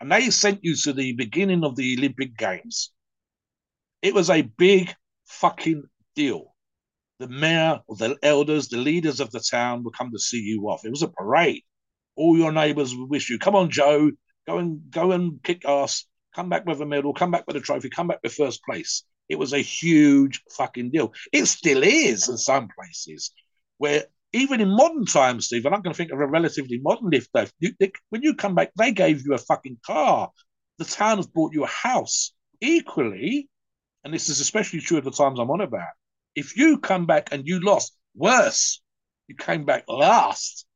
and 0.00 0.10
they 0.10 0.28
sent 0.30 0.64
you 0.64 0.74
to 0.76 0.92
the 0.92 1.12
beginning 1.12 1.64
of 1.64 1.76
the 1.76 1.96
Olympic 1.96 2.36
Games, 2.36 2.92
it 4.02 4.12
was 4.12 4.28
a 4.28 4.42
big 4.42 4.92
fucking 5.26 5.84
deal. 6.16 6.54
The 7.20 7.28
mayor 7.28 7.80
or 7.86 7.96
the 7.96 8.16
elders, 8.22 8.68
the 8.68 8.76
leaders 8.76 9.20
of 9.20 9.30
the 9.30 9.40
town 9.40 9.84
would 9.84 9.96
come 9.96 10.10
to 10.10 10.18
see 10.18 10.40
you 10.40 10.68
off. 10.68 10.84
It 10.84 10.90
was 10.90 11.02
a 11.02 11.08
parade. 11.08 11.62
All 12.16 12.36
your 12.36 12.52
neighbors 12.52 12.94
would 12.94 13.08
wish 13.08 13.30
you, 13.30 13.38
come 13.38 13.54
on, 13.54 13.70
Joe, 13.70 14.10
go 14.46 14.58
and 14.58 14.90
go 14.90 15.12
and 15.12 15.42
kick 15.42 15.64
ass, 15.64 16.06
come 16.34 16.48
back 16.48 16.66
with 16.66 16.80
a 16.80 16.86
medal, 16.86 17.14
come 17.14 17.30
back 17.30 17.44
with 17.46 17.56
a 17.56 17.60
trophy, 17.60 17.88
come 17.88 18.08
back 18.08 18.18
with 18.22 18.34
first 18.34 18.64
place. 18.64 19.04
It 19.28 19.38
was 19.38 19.52
a 19.52 19.58
huge 19.58 20.42
fucking 20.50 20.90
deal. 20.90 21.12
It 21.32 21.46
still 21.46 21.82
is 21.82 22.28
in 22.28 22.36
some 22.36 22.68
places 22.76 23.32
where 23.78 24.04
even 24.34 24.60
in 24.60 24.68
modern 24.68 25.06
times, 25.06 25.46
Steve, 25.46 25.64
and 25.64 25.74
I'm 25.74 25.80
going 25.80 25.94
to 25.94 25.96
think 25.96 26.10
of 26.10 26.18
a 26.18 26.26
relatively 26.26 26.80
modern 26.82 27.10
lift 27.10 27.30
though. 27.32 27.46
When 28.10 28.22
you 28.22 28.34
come 28.34 28.56
back, 28.56 28.72
they 28.76 28.90
gave 28.90 29.24
you 29.24 29.32
a 29.32 29.38
fucking 29.38 29.78
car. 29.86 30.30
The 30.78 30.84
town 30.84 31.18
has 31.18 31.28
bought 31.28 31.54
you 31.54 31.62
a 31.62 31.68
house. 31.68 32.32
Equally, 32.60 33.48
and 34.02 34.12
this 34.12 34.28
is 34.28 34.40
especially 34.40 34.80
true 34.80 34.98
of 34.98 35.04
the 35.04 35.12
times 35.12 35.38
I'm 35.38 35.50
on 35.50 35.60
about, 35.60 35.92
if 36.34 36.56
you 36.56 36.78
come 36.78 37.06
back 37.06 37.28
and 37.30 37.46
you 37.46 37.60
lost, 37.60 37.96
worse, 38.16 38.82
you 39.28 39.36
came 39.36 39.64
back 39.64 39.84
last. 39.86 40.66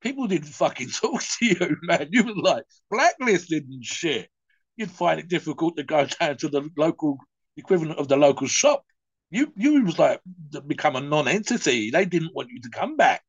People 0.00 0.26
didn't 0.26 0.48
fucking 0.48 0.88
talk 1.00 1.22
to 1.22 1.46
you, 1.46 1.76
man. 1.82 2.08
You 2.10 2.24
were 2.24 2.34
like 2.34 2.64
blacklisted 2.90 3.68
and 3.68 3.84
shit. 3.84 4.28
You'd 4.76 4.90
find 4.90 5.20
it 5.20 5.28
difficult 5.28 5.76
to 5.76 5.84
go 5.84 6.06
down 6.20 6.38
to 6.38 6.48
the 6.48 6.68
local 6.76 7.18
equivalent 7.56 7.98
of 7.98 8.08
the 8.08 8.16
local 8.16 8.48
shop 8.48 8.82
you 9.30 9.52
you 9.56 9.84
was 9.84 9.98
like 9.98 10.20
become 10.66 10.96
a 10.96 11.00
non-entity. 11.00 11.90
They 11.90 12.04
didn't 12.04 12.34
want 12.34 12.50
you 12.50 12.60
to 12.62 12.70
come 12.70 12.96
back. 12.96 13.22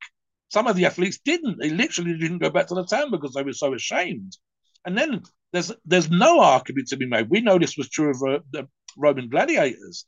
Some 0.50 0.68
of 0.68 0.76
the 0.76 0.86
athletes 0.86 1.20
didn't. 1.24 1.60
They 1.60 1.70
literally 1.70 2.18
didn't 2.18 2.40
go 2.40 2.50
back 2.50 2.68
to 2.68 2.76
the 2.76 2.86
town 2.86 3.12
because 3.12 3.34
they 3.34 3.44
were 3.44 3.54
so 3.54 3.74
ashamed. 3.74 4.36
And 4.86 4.98
then 4.98 5.24
there's 5.54 5.72
there's 5.86 6.10
no 6.10 6.42
argument 6.42 6.88
to 6.90 6.98
be 6.98 7.06
made. 7.06 7.30
We 7.30 7.42
know 7.42 7.60
this 7.60 7.78
was 7.78 7.90
true 7.90 8.12
of 8.12 8.22
uh, 8.24 8.40
the 8.52 8.68
Roman 8.98 9.30
gladiators. 9.30 10.06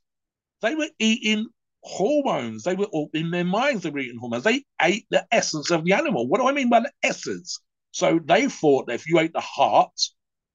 They 0.61 0.75
were 0.75 0.89
eating 0.99 1.47
hormones. 1.83 2.63
They 2.63 2.75
were 2.75 2.85
all 2.85 3.09
in 3.13 3.31
their 3.31 3.43
minds. 3.43 3.83
They 3.83 3.89
were 3.89 3.99
eating 3.99 4.19
hormones. 4.19 4.43
They 4.43 4.63
ate 4.81 5.05
the 5.11 5.25
essence 5.31 5.71
of 5.71 5.83
the 5.83 5.93
animal. 5.93 6.27
What 6.27 6.39
do 6.39 6.47
I 6.47 6.53
mean 6.53 6.69
by 6.69 6.79
the 6.81 6.91
essence? 7.03 7.59
So 7.91 8.19
they 8.23 8.47
thought 8.47 8.87
that 8.87 8.95
if 8.95 9.07
you 9.07 9.19
ate 9.19 9.33
the 9.33 9.41
heart, 9.41 9.93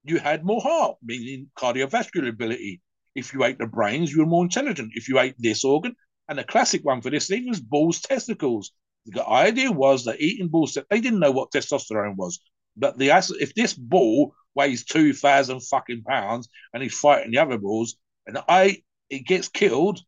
you 0.04 0.18
had 0.18 0.44
more 0.44 0.60
heart, 0.60 0.96
meaning 1.02 1.50
cardiovascular 1.56 2.28
ability. 2.28 2.80
If 3.18 3.32
you 3.32 3.44
ate 3.44 3.58
the 3.58 3.66
brains, 3.66 4.12
you 4.12 4.20
were 4.20 4.26
more 4.26 4.44
intelligent. 4.44 4.92
If 4.94 5.08
you 5.08 5.18
ate 5.18 5.34
this 5.38 5.64
organ, 5.64 5.94
and 6.28 6.38
the 6.38 6.44
classic 6.44 6.84
one 6.84 7.00
for 7.00 7.10
this 7.10 7.28
thing 7.28 7.48
was 7.48 7.60
bull's 7.60 8.00
testicles. 8.00 8.72
The 9.06 9.26
idea 9.26 9.72
was 9.72 10.04
that 10.04 10.20
eating 10.20 10.48
bulls, 10.48 10.76
they 10.90 11.00
didn't 11.00 11.20
know 11.20 11.30
what 11.30 11.50
testosterone 11.50 12.16
was. 12.16 12.40
But 12.76 12.98
the 12.98 13.10
if 13.40 13.54
this 13.54 13.74
bull 13.74 14.34
weighs 14.54 14.84
two 14.84 15.12
thousand 15.12 15.60
fucking 15.60 16.04
pounds 16.04 16.48
and 16.72 16.82
he's 16.82 16.98
fighting 16.98 17.32
the 17.32 17.38
other 17.38 17.58
bulls, 17.58 17.96
and 18.26 18.38
I 18.48 18.82
it 19.10 19.26
gets 19.26 19.48
killed, 19.48 20.00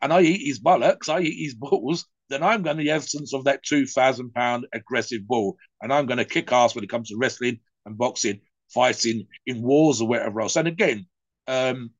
and 0.00 0.12
I 0.12 0.22
eat 0.22 0.46
his 0.46 0.58
bullocks, 0.58 1.08
I 1.08 1.20
eat 1.20 1.44
his 1.44 1.54
bulls, 1.66 2.06
then 2.30 2.42
I'm 2.42 2.62
going 2.62 2.78
to 2.78 2.82
the 2.82 2.90
essence 2.90 3.32
of 3.34 3.44
that 3.44 3.62
two 3.62 3.86
thousand 3.86 4.32
pound 4.32 4.66
aggressive 4.72 5.26
bull, 5.26 5.56
and 5.82 5.92
I'm 5.92 6.06
going 6.06 6.18
to 6.18 6.24
kick 6.24 6.50
ass 6.52 6.74
when 6.74 6.84
it 6.84 6.90
comes 6.90 7.10
to 7.10 7.16
wrestling 7.16 7.60
and 7.86 7.96
boxing, 7.96 8.40
fighting 8.72 9.26
in 9.46 9.62
wars 9.62 10.00
or 10.00 10.08
whatever 10.08 10.40
else. 10.40 10.56
And 10.56 10.68
again, 10.68 11.06
um, 11.46 11.90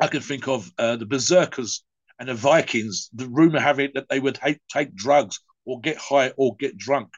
I 0.00 0.08
can 0.08 0.20
think 0.20 0.48
of 0.48 0.70
uh, 0.78 0.96
the 0.96 1.06
Berserkers 1.06 1.84
and 2.18 2.28
the 2.28 2.34
Vikings. 2.34 3.10
The 3.12 3.28
rumor 3.28 3.60
having 3.60 3.90
that 3.94 4.08
they 4.08 4.20
would 4.20 4.38
take, 4.72 4.94
drugs 4.94 5.40
or 5.64 5.80
get 5.80 5.96
high 5.96 6.30
or 6.36 6.56
get 6.56 6.76
drunk 6.76 7.10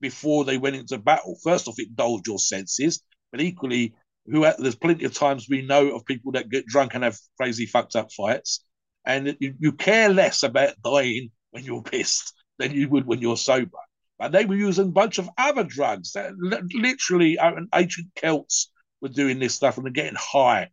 before 0.00 0.44
they 0.44 0.58
went 0.58 0.76
into 0.76 0.98
battle. 0.98 1.36
First 1.42 1.68
off, 1.68 1.78
it 1.78 1.94
dulls 1.94 2.22
your 2.26 2.38
senses, 2.38 3.02
but 3.30 3.40
equally, 3.40 3.94
who 4.26 4.46
there's 4.58 4.76
plenty 4.76 5.04
of 5.04 5.14
times 5.14 5.48
we 5.48 5.62
know 5.62 5.94
of 5.94 6.04
people 6.04 6.32
that 6.32 6.48
get 6.48 6.66
drunk 6.66 6.94
and 6.94 7.04
have 7.04 7.18
crazy 7.36 7.66
fucked 7.66 7.96
up 7.96 8.12
fights, 8.12 8.64
and 9.04 9.36
you, 9.40 9.54
you 9.58 9.72
care 9.72 10.08
less 10.08 10.42
about 10.42 10.74
dying 10.82 11.30
when 11.50 11.64
you're 11.64 11.82
pissed 11.92 12.32
than 12.58 12.72
you 12.72 12.88
would 12.88 13.06
when 13.06 13.20
you're 13.20 13.36
sober. 13.36 13.78
But 14.18 14.32
they 14.32 14.44
were 14.44 14.54
using 14.54 14.88
a 14.88 14.92
bunch 14.92 15.18
of 15.18 15.28
other 15.36 15.64
drugs. 15.64 16.12
That 16.12 16.32
literally, 16.72 17.38
uh, 17.38 17.52
ancient 17.74 18.08
Celts 18.14 18.70
were 19.00 19.08
doing 19.08 19.38
this 19.38 19.54
stuff 19.54 19.76
and 19.76 19.84
they're 19.84 19.92
getting 19.92 20.16
high 20.16 20.70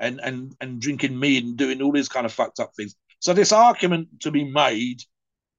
and 0.00 0.20
and 0.22 0.54
and 0.60 0.80
drinking 0.80 1.18
mead 1.18 1.44
and 1.44 1.56
doing 1.56 1.82
all 1.82 1.92
these 1.92 2.08
kind 2.08 2.26
of 2.26 2.32
fucked 2.32 2.60
up 2.60 2.72
things. 2.76 2.94
So 3.20 3.32
this 3.32 3.52
argument 3.52 4.20
to 4.20 4.30
be 4.30 4.44
made 4.44 5.02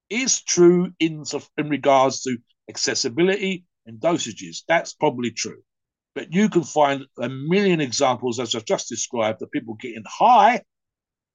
is 0.10 0.42
true 0.42 0.92
in 1.00 1.24
in 1.58 1.70
regards 1.70 2.22
to 2.24 2.38
accessibility 2.70 3.66
and 3.86 4.00
dosages. 4.00 4.64
That's 4.68 4.94
probably 4.94 5.32
true. 5.32 5.62
But 6.16 6.34
you 6.34 6.50
can 6.50 6.64
find 6.64 7.06
a 7.20 7.30
million 7.30 7.82
examples, 7.82 8.40
as 8.40 8.56
I've 8.56 8.66
just 8.66 8.90
described, 8.90 9.42
of 9.42 9.52
people 9.52 9.76
getting 9.76 10.04
high 10.06 10.62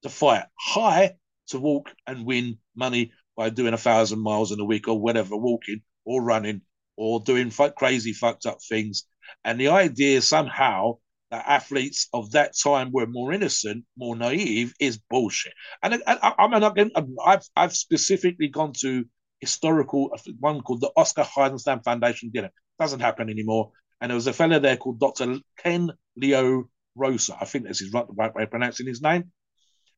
to 0.03 0.09
fight, 0.09 0.45
high 0.59 1.15
to 1.49 1.61
walk 1.61 1.91
and 2.07 2.27
win 2.27 2.59
money 2.75 3.13
by 3.37 3.51
doing 3.51 3.75
a 3.75 3.79
thousand 3.79 4.21
miles 4.21 4.53
in 4.53 4.61
a 4.61 4.65
week 4.65 4.89
or 4.89 5.01
whatever, 5.01 5.37
walking 5.37 5.83
or 6.05 6.23
running 6.23 6.63
or 6.97 7.21
doing 7.21 7.51
crazy 7.77 8.13
fucked 8.13 8.47
up 8.47 8.59
things. 8.63 9.05
And 9.45 9.59
the 9.59 9.69
idea 9.69 10.21
somehow 10.23 10.99
athletes 11.35 12.09
of 12.13 12.33
that 12.33 12.53
time 12.57 12.91
were 12.93 13.07
more 13.07 13.33
innocent, 13.33 13.85
more 13.97 14.17
naive, 14.17 14.75
is 14.81 14.99
bullshit. 15.11 15.55
And 15.83 16.03
I, 16.07 16.19
I, 16.23 16.45
I 16.45 16.49
mean, 16.49 16.91
I've 17.25 17.43
I've 17.57 17.77
specifically 17.77 18.49
gone 18.49 18.73
to 18.81 19.05
historical 19.41 20.11
one 20.41 20.61
called 20.63 20.81
the 20.81 20.91
Oscar 20.97 21.23
Heidenstam 21.23 21.85
Foundation 21.85 22.31
dinner. 22.33 22.51
Doesn't 22.79 23.01
happen 23.01 23.31
anymore. 23.31 23.73
And 24.01 24.11
there 24.11 24.17
was 24.17 24.27
a 24.27 24.33
fellow 24.33 24.59
there 24.59 24.77
called 24.77 25.01
Dr. 25.01 25.39
Ken 25.59 25.91
Leo 26.17 26.69
Rosa. 26.95 27.37
I 27.41 27.45
think 27.45 27.67
this 27.67 27.81
is 27.81 27.93
right 27.93 28.07
right 28.11 28.35
way 28.35 28.45
of 28.45 28.51
pronouncing 28.51 28.87
his 28.87 29.03
name. 29.03 29.33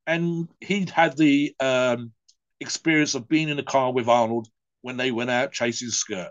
And 0.06 0.48
he'd 0.60 0.90
had 0.90 1.16
the 1.16 1.54
um, 1.60 2.12
experience 2.60 3.14
of 3.14 3.28
being 3.28 3.48
in 3.48 3.56
the 3.56 3.62
car 3.62 3.92
with 3.92 4.08
Arnold 4.08 4.48
when 4.82 4.96
they 4.96 5.10
went 5.10 5.30
out 5.30 5.52
chasing 5.52 5.88
skirt. 5.88 6.30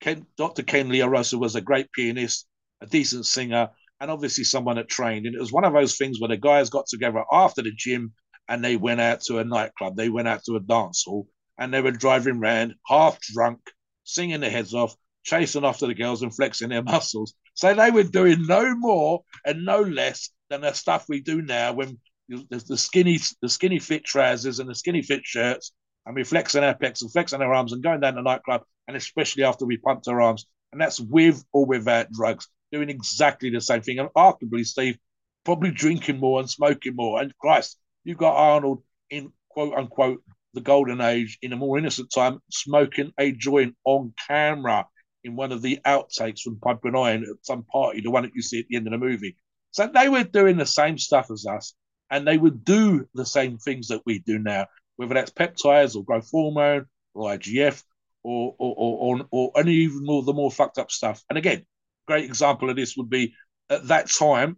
Ken, 0.00 0.26
Dr. 0.36 0.62
Ken 0.62 0.88
Leo 0.88 1.06
Rosa 1.06 1.38
was 1.38 1.54
a 1.54 1.60
great 1.60 1.90
pianist, 1.92 2.46
a 2.82 2.86
decent 2.86 3.24
singer, 3.24 3.70
and 4.04 4.10
obviously 4.10 4.44
someone 4.44 4.76
that 4.76 4.86
trained. 4.86 5.24
And 5.24 5.34
it 5.34 5.40
was 5.40 5.50
one 5.50 5.64
of 5.64 5.72
those 5.72 5.96
things 5.96 6.20
where 6.20 6.28
the 6.28 6.36
guys 6.36 6.68
got 6.68 6.86
together 6.86 7.24
after 7.32 7.62
the 7.62 7.72
gym 7.74 8.12
and 8.46 8.62
they 8.62 8.76
went 8.76 9.00
out 9.00 9.22
to 9.22 9.38
a 9.38 9.44
nightclub, 9.44 9.96
they 9.96 10.10
went 10.10 10.28
out 10.28 10.44
to 10.44 10.56
a 10.56 10.60
dance 10.60 11.04
hall, 11.06 11.26
and 11.56 11.72
they 11.72 11.80
were 11.80 11.90
driving 11.90 12.36
around 12.36 12.74
half 12.86 13.18
drunk, 13.18 13.60
singing 14.04 14.40
their 14.40 14.50
heads 14.50 14.74
off, 14.74 14.94
chasing 15.22 15.64
after 15.64 15.86
the 15.86 15.94
girls 15.94 16.22
and 16.22 16.36
flexing 16.36 16.68
their 16.68 16.82
muscles. 16.92 17.32
So 17.54 17.72
they 17.72 17.90
were 17.90 18.02
doing 18.02 18.46
no 18.46 18.76
more 18.76 19.22
and 19.46 19.64
no 19.64 19.80
less 19.80 20.28
than 20.50 20.60
the 20.60 20.74
stuff 20.74 21.06
we 21.08 21.22
do 21.22 21.40
now 21.40 21.72
when 21.72 21.98
the, 22.28 22.62
the 22.68 22.76
skinny, 22.76 23.18
the 23.40 23.48
skinny 23.48 23.78
fit 23.78 24.04
trousers 24.04 24.58
and 24.58 24.68
the 24.68 24.74
skinny 24.74 25.00
fit 25.00 25.24
shirts, 25.24 25.72
and 26.04 26.14
we 26.14 26.24
flexing 26.24 26.62
our 26.62 26.74
pecs 26.74 27.00
and 27.00 27.10
flexing 27.10 27.40
our 27.40 27.54
arms 27.54 27.72
and 27.72 27.82
going 27.82 28.00
down 28.00 28.16
the 28.16 28.20
nightclub, 28.20 28.64
and 28.86 28.98
especially 28.98 29.44
after 29.44 29.64
we 29.64 29.78
pumped 29.78 30.08
our 30.08 30.20
arms, 30.20 30.44
and 30.72 30.80
that's 30.80 31.00
with 31.00 31.42
or 31.54 31.64
without 31.64 32.12
drugs, 32.12 32.48
doing 32.74 32.90
exactly 32.90 33.50
the 33.50 33.60
same 33.60 33.82
thing. 33.82 34.00
And 34.00 34.08
arguably, 34.16 34.66
Steve, 34.66 34.98
probably 35.44 35.70
drinking 35.70 36.18
more 36.18 36.40
and 36.40 36.50
smoking 36.50 36.96
more. 36.96 37.20
And 37.20 37.36
Christ, 37.38 37.78
you've 38.02 38.18
got 38.18 38.34
Arnold 38.34 38.82
in 39.10 39.32
quote 39.48 39.74
unquote 39.74 40.22
the 40.54 40.60
golden 40.60 41.00
age 41.00 41.38
in 41.40 41.52
a 41.52 41.56
more 41.56 41.78
innocent 41.78 42.10
time, 42.12 42.40
smoking 42.50 43.12
a 43.18 43.30
joint 43.30 43.76
on 43.84 44.12
camera 44.28 44.86
in 45.22 45.36
one 45.36 45.52
of 45.52 45.62
the 45.62 45.78
outtakes 45.86 46.40
from 46.40 46.58
Pumping 46.60 46.96
Iron 46.96 47.22
at 47.22 47.46
some 47.46 47.64
party, 47.64 48.00
the 48.00 48.10
one 48.10 48.24
that 48.24 48.34
you 48.34 48.42
see 48.42 48.60
at 48.60 48.66
the 48.68 48.76
end 48.76 48.86
of 48.86 48.92
the 48.92 48.98
movie. 48.98 49.36
So 49.70 49.88
they 49.92 50.08
were 50.08 50.24
doing 50.24 50.56
the 50.56 50.66
same 50.66 50.98
stuff 50.98 51.30
as 51.30 51.46
us, 51.46 51.74
and 52.10 52.26
they 52.26 52.38
would 52.38 52.64
do 52.64 53.08
the 53.14 53.26
same 53.26 53.58
things 53.58 53.88
that 53.88 54.02
we 54.04 54.18
do 54.20 54.38
now, 54.38 54.66
whether 54.96 55.14
that's 55.14 55.30
peptides 55.30 55.96
or 55.96 56.04
growth 56.04 56.28
hormone 56.30 56.86
or 57.14 57.30
IGF 57.30 57.82
or 58.22 58.54
or 58.58 58.74
or, 58.76 59.16
or, 59.16 59.26
or 59.30 59.60
any 59.60 59.72
even 59.72 60.04
more 60.04 60.22
the 60.22 60.32
more 60.32 60.50
fucked 60.50 60.78
up 60.78 60.90
stuff. 60.90 61.22
And 61.28 61.38
again, 61.38 61.64
great 62.06 62.24
example 62.24 62.70
of 62.70 62.76
this 62.76 62.96
would 62.96 63.10
be 63.10 63.34
at 63.70 63.88
that 63.88 64.10
time, 64.10 64.56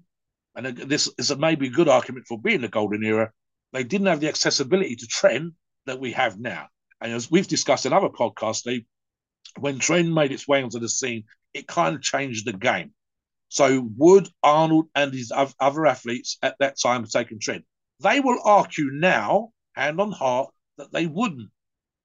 and 0.55 0.77
this 0.77 1.11
is 1.19 1.31
a 1.31 1.37
maybe 1.37 1.69
good 1.69 1.89
argument 1.89 2.27
for 2.27 2.41
being 2.41 2.61
the 2.61 2.69
golden 2.69 3.05
era. 3.05 3.31
They 3.73 3.85
didn't 3.85 4.07
have 4.07 4.21
the 4.21 4.29
accessibility 4.29 4.97
to 4.97 5.07
tren 5.07 5.53
that 5.87 6.01
we 6.01 6.13
have 6.13 6.39
now. 6.39 6.69
And 7.01 7.13
as 7.13 7.31
we've 7.31 7.47
discussed 7.47 7.87
in 7.87 7.93
other 7.93 8.09
podcasts, 8.09 8.57
Steve, 8.57 8.85
when 9.59 9.79
tren 9.79 10.13
made 10.13 10.33
its 10.33 10.49
way 10.49 10.63
onto 10.63 10.79
the 10.79 10.89
scene, 10.89 11.25
it 11.53 11.67
kind 11.67 11.95
of 11.95 12.03
changed 12.03 12.47
the 12.47 12.53
game. 12.53 12.93
So 13.49 13.89
would 13.97 14.29
Arnold 14.43 14.89
and 14.95 15.13
his 15.13 15.33
other 15.61 15.87
athletes 15.87 16.39
at 16.43 16.57
that 16.59 16.79
time 16.83 17.03
have 17.03 17.11
taken 17.11 17.39
tren? 17.39 17.63
They 18.01 18.21
will 18.21 18.41
argue 18.45 18.91
now, 18.93 19.51
hand 19.75 20.01
on 20.01 20.11
heart, 20.13 20.51
that 20.79 20.93
they 20.93 21.07
wouldn't. 21.07 21.51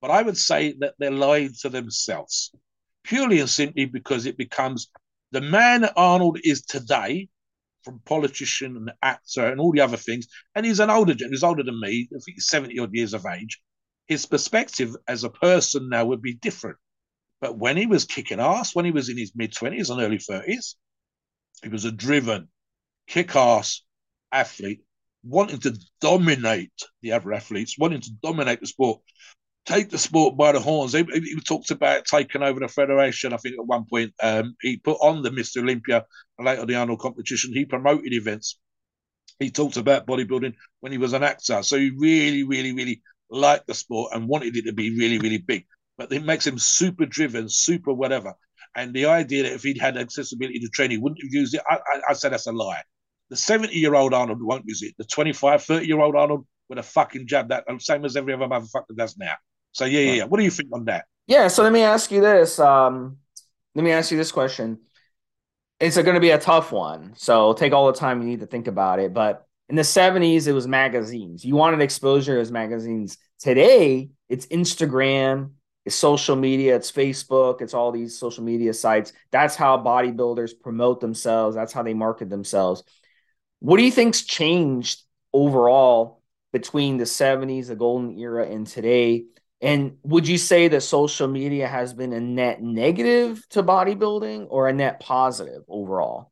But 0.02 0.12
I 0.12 0.22
would 0.22 0.38
say 0.38 0.76
that 0.80 0.96
they're 1.00 1.12
lying 1.12 1.54
to 1.62 1.70
themselves, 1.70 2.52
purely 3.04 3.40
and 3.40 3.50
simply 3.50 3.86
because 3.86 4.26
it 4.26 4.38
becomes 4.38 4.90
the 5.32 5.42
man 5.42 5.86
Arnold 5.96 6.40
is 6.44 6.64
today, 6.64 7.30
from 7.84 8.00
politician 8.06 8.78
and 8.78 8.92
actor 9.02 9.48
and 9.48 9.60
all 9.60 9.72
the 9.72 9.82
other 9.82 9.98
things, 9.98 10.28
and 10.56 10.66
he's 10.66 10.80
an 10.80 10.90
older, 10.90 11.16
he's 11.18 11.44
older 11.44 11.64
than 11.64 11.80
me, 11.80 12.08
I 12.12 12.20
think 12.20 12.36
he's 12.36 12.48
70 12.48 12.78
odd 12.80 12.94
years 12.94 13.14
of 13.14 13.26
age. 13.26 13.60
His 14.08 14.26
perspective 14.26 14.96
as 15.08 15.24
a 15.24 15.30
person 15.30 15.90
now 15.90 16.06
would 16.06 16.22
be 16.22 16.34
different. 16.34 16.78
But 17.40 17.58
when 17.58 17.78
he 17.78 17.88
was 17.88 18.06
kicking 18.06 18.40
ass, 18.40 18.76
when 18.76 18.86
he 18.86 18.92
was 18.92 19.10
in 19.10 19.18
his 19.18 19.32
mid 19.36 19.52
20s 19.54 19.90
and 19.90 20.02
early 20.02 20.20
30s, 20.20 20.76
he 21.64 21.70
was 21.70 21.86
a 21.86 21.92
driven, 21.92 22.50
kick 23.08 23.36
ass 23.36 23.82
athlete, 24.32 24.84
wanting 25.24 25.60
to 25.60 25.78
dominate 26.00 26.74
the 27.02 27.14
other 27.14 27.34
athletes, 27.34 27.78
wanting 27.78 28.02
to 28.02 28.12
dominate 28.22 28.60
the 28.60 28.68
sport, 28.68 29.02
take 29.66 29.90
the 29.90 29.98
sport 29.98 30.38
by 30.38 30.52
the 30.52 30.60
horns. 30.60 30.94
He, 30.94 31.04
he 31.04 31.40
talks 31.42 31.72
about 31.72 32.06
taking 32.06 32.42
over 32.44 32.60
the 32.60 32.68
federation. 32.68 33.34
I 33.34 33.38
think 33.38 33.56
at 33.60 33.66
one 33.66 33.86
point 33.86 34.14
um, 34.22 34.56
he 34.62 34.78
put 34.78 34.98
on 35.02 35.22
the 35.22 35.30
Mr. 35.30 35.62
Olympia 35.62 36.06
and 36.38 36.48
later 36.48 36.66
the 36.66 36.76
Arnold 36.76 37.00
competition. 37.00 37.54
He 37.54 37.66
promoted 37.66 38.14
events. 38.14 38.60
He 39.40 39.52
talked 39.52 39.78
about 39.78 40.08
bodybuilding 40.08 40.54
when 40.82 40.92
he 40.92 40.98
was 40.98 41.14
an 41.14 41.24
actor. 41.24 41.64
So 41.64 41.78
he 41.78 41.92
really, 41.96 42.44
really, 42.44 42.74
really 42.74 43.02
liked 43.30 43.68
the 43.68 43.74
sport 43.74 44.14
and 44.14 44.28
wanted 44.28 44.56
it 44.56 44.66
to 44.66 44.74
be 44.74 44.96
really, 44.98 45.20
really 45.20 45.40
big 45.40 45.66
but 46.02 46.12
it 46.12 46.24
makes 46.24 46.48
him 46.48 46.58
super 46.58 47.06
driven, 47.06 47.48
super 47.48 47.94
whatever. 47.94 48.34
And 48.76 48.94
the 48.94 49.06
idea 49.06 49.44
that 49.44 49.54
if 49.54 49.64
he'd 49.64 49.80
had 49.80 49.98
accessibility 49.98 50.60
to 50.60 50.70
training, 50.70 50.98
he 50.98 51.04
wouldn't 51.04 51.22
have 51.22 51.32
used 51.32 51.54
it, 51.54 51.62
I, 51.70 51.76
I, 51.76 52.02
I 52.10 52.14
said 52.14 52.32
that's 52.32 52.48
a 52.48 52.52
lie. 52.52 52.82
The 53.30 53.38
70 53.38 53.74
year 53.74 53.94
old 53.94 54.14
Arnold 54.14 54.42
won't 54.42 54.66
use 54.66 54.82
it. 54.82 54.96
The 54.98 55.04
25, 55.04 55.64
30 55.64 55.86
year 55.86 56.00
old 56.00 56.16
Arnold 56.16 56.48
would 56.70 56.78
have 56.78 56.88
fucking 56.88 57.28
jabbed 57.28 57.50
that, 57.50 57.66
same 57.80 58.04
as 58.06 58.16
every 58.16 58.34
other 58.34 58.48
motherfucker 58.48 58.96
does 58.96 59.18
now. 59.18 59.36
So, 59.72 59.86
yeah, 59.86 60.00
yeah, 60.00 60.12
yeah. 60.14 60.24
What 60.26 60.38
do 60.38 60.44
you 60.44 60.52
think 60.52 60.70
on 60.74 60.86
that? 60.86 61.06
Yeah. 61.28 61.48
So, 61.48 61.64
let 61.64 61.72
me 61.72 61.82
ask 61.82 62.12
you 62.12 62.22
this. 62.22 62.60
Um, 62.60 63.18
let 63.76 63.84
me 63.84 63.92
ask 63.92 64.12
you 64.12 64.18
this 64.18 64.32
question. 64.32 64.80
It's 65.80 65.96
going 65.96 66.14
to 66.14 66.20
be 66.20 66.32
a 66.32 66.38
tough 66.38 66.72
one. 66.72 67.14
So, 67.16 67.54
take 67.54 67.74
all 67.74 67.88
the 67.92 67.98
time 67.98 68.22
you 68.22 68.28
need 68.28 68.42
to 68.42 68.48
think 68.48 68.68
about 68.68 69.00
it. 69.00 69.14
But 69.14 69.46
in 69.70 69.76
the 69.76 69.84
70s, 69.84 70.48
it 70.48 70.52
was 70.52 70.68
magazines. 70.68 71.46
You 71.46 71.56
wanted 71.56 71.82
exposure 71.82 72.38
as 72.38 72.52
magazines. 72.52 73.18
Today, 73.40 74.10
it's 74.28 74.46
Instagram, 74.48 75.52
it's 75.86 75.96
social 75.96 76.36
media, 76.36 76.76
it's 76.76 76.92
Facebook, 76.92 77.62
it's 77.62 77.74
all 77.74 77.92
these 77.92 78.20
social 78.20 78.44
media 78.44 78.74
sites. 78.74 79.14
That's 79.32 79.56
how 79.56 79.78
bodybuilders 79.78 80.60
promote 80.62 81.00
themselves. 81.00 81.56
That's 81.56 81.74
how 81.74 81.84
they 81.84 81.94
market 81.94 82.30
themselves. 82.30 82.84
What 83.60 83.78
do 83.78 83.84
you 83.84 83.92
think's 83.92 84.24
changed 84.24 85.04
overall 85.34 86.22
between 86.52 86.98
the 86.98 87.06
70s, 87.06 87.68
the 87.68 87.76
golden 87.76 88.20
era, 88.20 88.46
and 88.46 88.68
today? 88.68 89.26
And 89.62 89.98
would 90.04 90.28
you 90.28 90.38
say 90.38 90.68
that 90.70 90.82
social 90.82 91.28
media 91.28 91.68
has 91.68 91.94
been 91.94 92.14
a 92.14 92.20
net 92.20 92.62
negative 92.62 93.48
to 93.50 93.62
bodybuilding 93.62 94.48
or 94.50 94.68
a 94.68 94.74
net 94.74 95.00
positive 95.00 95.64
overall? 95.68 96.32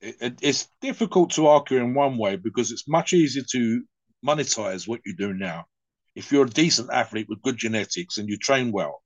It, 0.00 0.38
it's 0.42 0.68
difficult 0.80 1.30
to 1.32 1.48
argue 1.48 1.78
in 1.78 1.94
one 1.94 2.18
way 2.18 2.36
because 2.36 2.70
it's 2.70 2.86
much 2.86 3.12
easier 3.12 3.42
to 3.50 3.82
monetize 4.24 4.86
what 4.86 5.00
you 5.04 5.16
do 5.16 5.32
now 5.34 5.66
if 6.16 6.32
you're 6.32 6.46
a 6.46 6.50
decent 6.50 6.90
athlete 6.90 7.28
with 7.28 7.42
good 7.42 7.58
genetics 7.58 8.16
and 8.16 8.28
you 8.28 8.38
train 8.38 8.72
well 8.72 9.02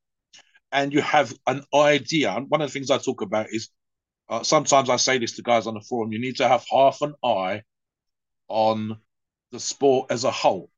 and 0.73 0.95
you 0.95 1.03
have 1.03 1.35
an 1.49 1.63
idea, 1.75 2.33
one 2.49 2.63
of 2.63 2.69
the 2.69 2.73
things 2.73 2.91
I 2.91 2.99
talk 2.99 3.21
about 3.21 3.49
is 3.51 3.69
uh, 4.29 4.45
sometimes 4.45 4.89
I 4.89 4.97
say 4.97 5.19
this 5.19 5.35
to 5.35 5.43
guys 5.43 5.67
on 5.67 5.75
the 5.75 5.81
forum 5.81 6.13
you 6.13 6.21
need 6.21 6.37
to 6.37 6.49
have 6.49 6.65
half 6.71 7.03
an 7.03 7.15
eye 7.23 7.63
on 8.49 8.99
the 9.51 9.59
sport 9.59 10.13
as 10.13 10.23
a 10.23 10.31
whole. 10.31 10.71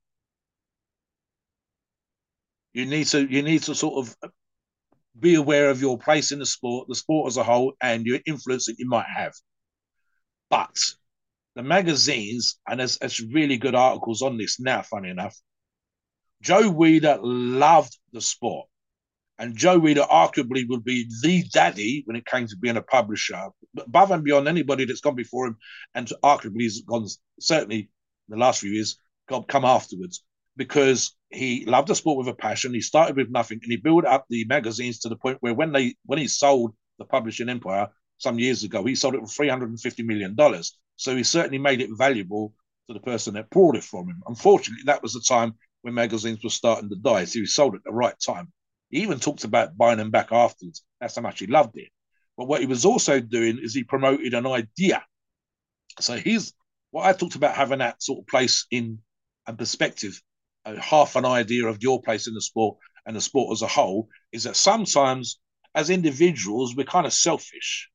You 2.73 2.87
need 2.87 3.07
to 3.09 3.21
you 3.21 3.43
need 3.43 3.63
to 3.65 3.75
sort 3.75 4.07
of 4.07 4.33
be 5.19 5.35
aware 5.35 5.69
of 5.71 5.81
your 5.81 5.99
place 5.99 6.33
in 6.33 6.39
the 6.39 6.47
sport, 6.47 6.89
the 6.89 6.95
sport 6.95 7.29
as 7.29 7.37
a 7.37 7.45
whole, 7.45 7.75
and 7.83 8.07
your 8.07 8.21
influence 8.27 8.67
that 8.67 8.79
you 8.79 8.89
might 8.89 9.07
have. 9.15 9.35
But 10.49 10.79
the 11.55 11.63
magazines, 11.63 12.59
and 12.67 12.81
there's, 12.81 12.99
there's 12.99 13.21
really 13.21 13.59
good 13.59 13.75
articles 13.75 14.23
on 14.23 14.39
this 14.39 14.59
now, 14.59 14.83
funny 14.83 15.11
enough, 15.11 15.37
Joe 16.41 16.73
Weider 16.73 17.19
loved 17.23 17.97
the 18.13 18.23
sport. 18.23 18.69
And 19.39 19.57
Joe 19.57 19.81
Weider 19.81 20.09
arguably 20.09 20.67
would 20.69 20.85
be 20.85 21.11
the 21.23 21.43
daddy 21.53 22.03
when 22.07 22.17
it 22.17 22.27
came 22.27 22.47
to 22.47 22.57
being 22.57 22.77
a 22.77 22.83
publisher, 22.83 23.51
above 23.79 24.11
and 24.11 24.25
beyond 24.25 24.49
anybody 24.49 24.85
that's 24.87 25.01
gone 25.01 25.15
before 25.15 25.47
him, 25.47 25.57
and 25.95 26.11
arguably 26.23 26.65
has 26.65 26.83
gone 26.87 27.07
certainly 27.39 27.79
in 27.79 27.89
the 28.29 28.37
last 28.37 28.61
few 28.61 28.71
years, 28.71 28.99
come 29.29 29.65
afterwards 29.65 30.23
because 30.57 31.17
he 31.31 31.65
loved 31.65 31.89
the 31.89 31.95
sport 31.95 32.19
with 32.19 32.29
a 32.29 32.35
passion. 32.35 32.75
He 32.75 32.81
started 32.81 33.17
with 33.17 33.31
nothing 33.31 33.61
and 33.63 33.71
he 33.71 33.77
built 33.77 34.05
up 34.05 34.27
the 34.29 34.45
magazines 34.45 34.99
to 35.01 35.09
the 35.09 35.17
point 35.17 35.39
where 35.41 35.55
when 35.55 35.73
they 35.73 35.95
when 36.05 36.19
he 36.19 36.29
sold 36.29 36.75
the 36.99 37.05
publishing 37.05 37.49
empire 37.49 37.89
some 38.19 38.39
years 38.39 38.63
ago, 38.65 38.85
he 38.85 38.95
sold 38.95 39.15
it 39.15 39.21
for 39.21 39.27
three 39.27 39.49
hundred 39.49 39.71
and 39.71 39.81
fifty 39.81 40.03
million 40.03 40.35
dollars. 40.35 40.79
So 40.97 41.17
he 41.17 41.23
certainly 41.23 41.59
made 41.59 41.81
it 41.81 41.91
valuable 41.93 42.55
to 42.89 42.95
the 42.95 43.01
person 43.01 43.35
that 43.35 43.51
bought 43.51 43.77
it 43.77 43.85
from 43.85 44.09
him. 44.09 44.23
Unfortunately, 44.27 44.85
that 44.87 45.03
was 45.03 45.15
the 45.15 45.25
time 45.27 45.55
when 45.83 45.95
magazines 45.95 46.45
were 46.45 46.51
starting 46.51 46.91
to 46.91 46.97
die. 46.97 47.25
So 47.25 47.41
he 47.41 47.47
sold 47.47 47.75
at 47.75 47.85
the 47.85 47.93
right 47.93 48.15
time. 48.25 48.53
He 48.91 49.03
even 49.03 49.19
talked 49.19 49.45
about 49.45 49.77
buying 49.77 49.99
them 49.99 50.11
back 50.11 50.33
afterwards. 50.33 50.85
That's 51.01 51.17
how 51.17 51.23
much 51.23 51.41
he 51.41 51.47
loved 51.47 51.79
it. 51.79 51.89
But 52.37 52.47
what 52.47 52.61
he 52.61 52.67
was 52.67 52.85
also 52.85 53.21
doing 53.21 53.59
is 53.63 53.75
he 53.75 53.85
promoted 53.85 54.35
an 54.35 54.47
idea. 54.47 55.03
So 55.99 56.17
he's 56.17 56.53
what 56.91 57.07
I 57.07 57.13
talked 57.13 57.37
about 57.37 57.55
having 57.55 57.79
that 57.79 58.03
sort 58.03 58.21
of 58.21 58.27
place 58.27 58.67
in 58.71 58.99
and 59.47 59.59
perspective, 59.59 60.21
uh, 60.65 60.77
half 60.77 61.17
an 61.17 61.25
idea 61.25 61.67
of 61.67 61.83
your 61.83 62.01
place 62.03 62.27
in 62.27 62.35
the 62.35 62.43
sport 62.43 62.79
and 63.07 63.17
the 63.17 63.21
sport 63.21 63.53
as 63.53 63.63
a 63.63 63.67
whole 63.67 64.09
is 64.33 64.45
that 64.45 64.57
sometimes 64.57 65.41
as 65.75 65.91
individuals 65.91 66.77
we're 66.77 66.85
kind 66.85 67.07
of 67.07 67.13
selfish. 67.13 67.89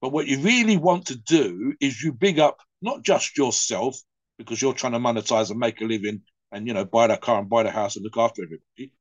But 0.00 0.12
what 0.12 0.26
you 0.26 0.38
really 0.40 0.76
want 0.76 1.06
to 1.06 1.16
do 1.16 1.74
is 1.80 2.02
you 2.02 2.12
big 2.12 2.38
up 2.38 2.58
not 2.82 3.02
just 3.02 3.36
yourself 3.36 3.98
because 4.38 4.60
you're 4.60 4.72
trying 4.72 4.94
to 4.94 4.98
monetize 4.98 5.50
and 5.50 5.58
make 5.58 5.80
a 5.80 5.84
living 5.84 6.22
and 6.52 6.66
you 6.66 6.74
know 6.74 6.84
buy 6.84 7.06
that 7.06 7.20
car 7.20 7.38
and 7.38 7.48
buy 7.48 7.62
the 7.62 7.70
house 7.70 7.96
and 7.96 8.04
look 8.04 8.16
after 8.16 8.42
everybody 8.42 8.92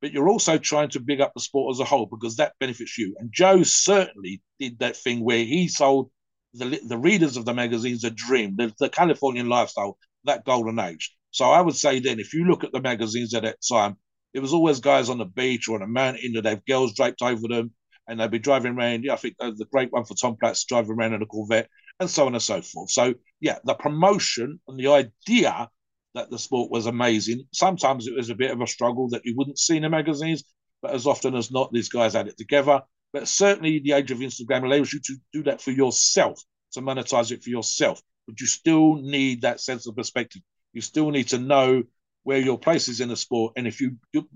but 0.00 0.12
you're 0.12 0.28
also 0.28 0.58
trying 0.58 0.88
to 0.90 1.00
big 1.00 1.20
up 1.20 1.32
the 1.34 1.40
sport 1.40 1.74
as 1.74 1.80
a 1.80 1.84
whole 1.84 2.06
because 2.06 2.36
that 2.36 2.52
benefits 2.60 2.98
you 2.98 3.14
and 3.18 3.32
joe 3.32 3.62
certainly 3.62 4.42
did 4.58 4.78
that 4.78 4.96
thing 4.96 5.24
where 5.24 5.44
he 5.44 5.68
sold 5.68 6.10
the, 6.54 6.78
the 6.86 6.98
readers 6.98 7.36
of 7.36 7.44
the 7.44 7.54
magazines 7.54 8.04
a 8.04 8.10
dream 8.10 8.54
the, 8.56 8.72
the 8.78 8.88
californian 8.88 9.48
lifestyle 9.48 9.96
that 10.24 10.44
golden 10.44 10.78
age 10.78 11.16
so 11.32 11.46
i 11.50 11.60
would 11.60 11.76
say 11.76 11.98
then 11.98 12.20
if 12.20 12.32
you 12.32 12.44
look 12.44 12.62
at 12.62 12.72
the 12.72 12.80
magazines 12.80 13.34
at 13.34 13.42
that 13.42 13.58
time 13.68 13.96
there 14.32 14.42
was 14.42 14.52
always 14.52 14.80
guys 14.80 15.10
on 15.10 15.18
the 15.18 15.24
beach 15.24 15.68
or 15.68 15.76
on 15.76 15.82
a 15.82 15.86
mountain 15.86 16.32
that 16.34 16.44
have 16.44 16.64
girls 16.64 16.94
draped 16.94 17.22
over 17.22 17.48
them 17.48 17.72
and 18.08 18.18
they'd 18.18 18.30
be 18.30 18.38
driving 18.38 18.76
around. 18.76 19.04
Yeah, 19.04 19.14
I 19.14 19.16
think 19.16 19.36
uh, 19.40 19.52
the 19.56 19.66
great 19.66 19.92
one 19.92 20.04
for 20.04 20.14
Tom 20.14 20.36
Platz 20.40 20.64
driving 20.64 20.92
around 20.92 21.14
in 21.14 21.22
a 21.22 21.26
Corvette 21.26 21.68
and 22.00 22.10
so 22.10 22.26
on 22.26 22.34
and 22.34 22.42
so 22.42 22.60
forth. 22.62 22.90
So, 22.90 23.14
yeah, 23.40 23.58
the 23.64 23.74
promotion 23.74 24.60
and 24.66 24.78
the 24.78 24.88
idea 24.88 25.68
that 26.14 26.30
the 26.30 26.38
sport 26.38 26.70
was 26.70 26.86
amazing. 26.86 27.44
Sometimes 27.52 28.06
it 28.06 28.16
was 28.16 28.30
a 28.30 28.34
bit 28.34 28.50
of 28.50 28.60
a 28.60 28.66
struggle 28.66 29.08
that 29.10 29.24
you 29.24 29.34
wouldn't 29.36 29.58
see 29.58 29.76
in 29.76 29.82
the 29.82 29.88
magazines, 29.88 30.44
but 30.80 30.92
as 30.94 31.06
often 31.06 31.34
as 31.34 31.50
not, 31.50 31.72
these 31.72 31.88
guys 31.88 32.14
had 32.14 32.28
it 32.28 32.36
together. 32.36 32.82
But 33.12 33.28
certainly, 33.28 33.78
the 33.78 33.92
age 33.92 34.10
of 34.10 34.18
Instagram 34.18 34.64
allows 34.64 34.92
you 34.92 35.00
to 35.00 35.16
do 35.32 35.42
that 35.44 35.60
for 35.60 35.70
yourself, 35.70 36.42
to 36.72 36.80
monetize 36.80 37.30
it 37.30 37.42
for 37.42 37.50
yourself. 37.50 38.00
But 38.26 38.40
you 38.40 38.46
still 38.46 38.96
need 38.96 39.42
that 39.42 39.60
sense 39.60 39.86
of 39.86 39.96
perspective. 39.96 40.42
You 40.72 40.80
still 40.80 41.10
need 41.10 41.28
to 41.28 41.38
know 41.38 41.84
where 42.22 42.38
your 42.38 42.58
place 42.58 42.88
is 42.88 43.00
in 43.00 43.08
the 43.08 43.16
sport. 43.16 43.54
And 43.56 43.66
if 43.66 43.80
you, 43.80 43.96
you 44.12 44.28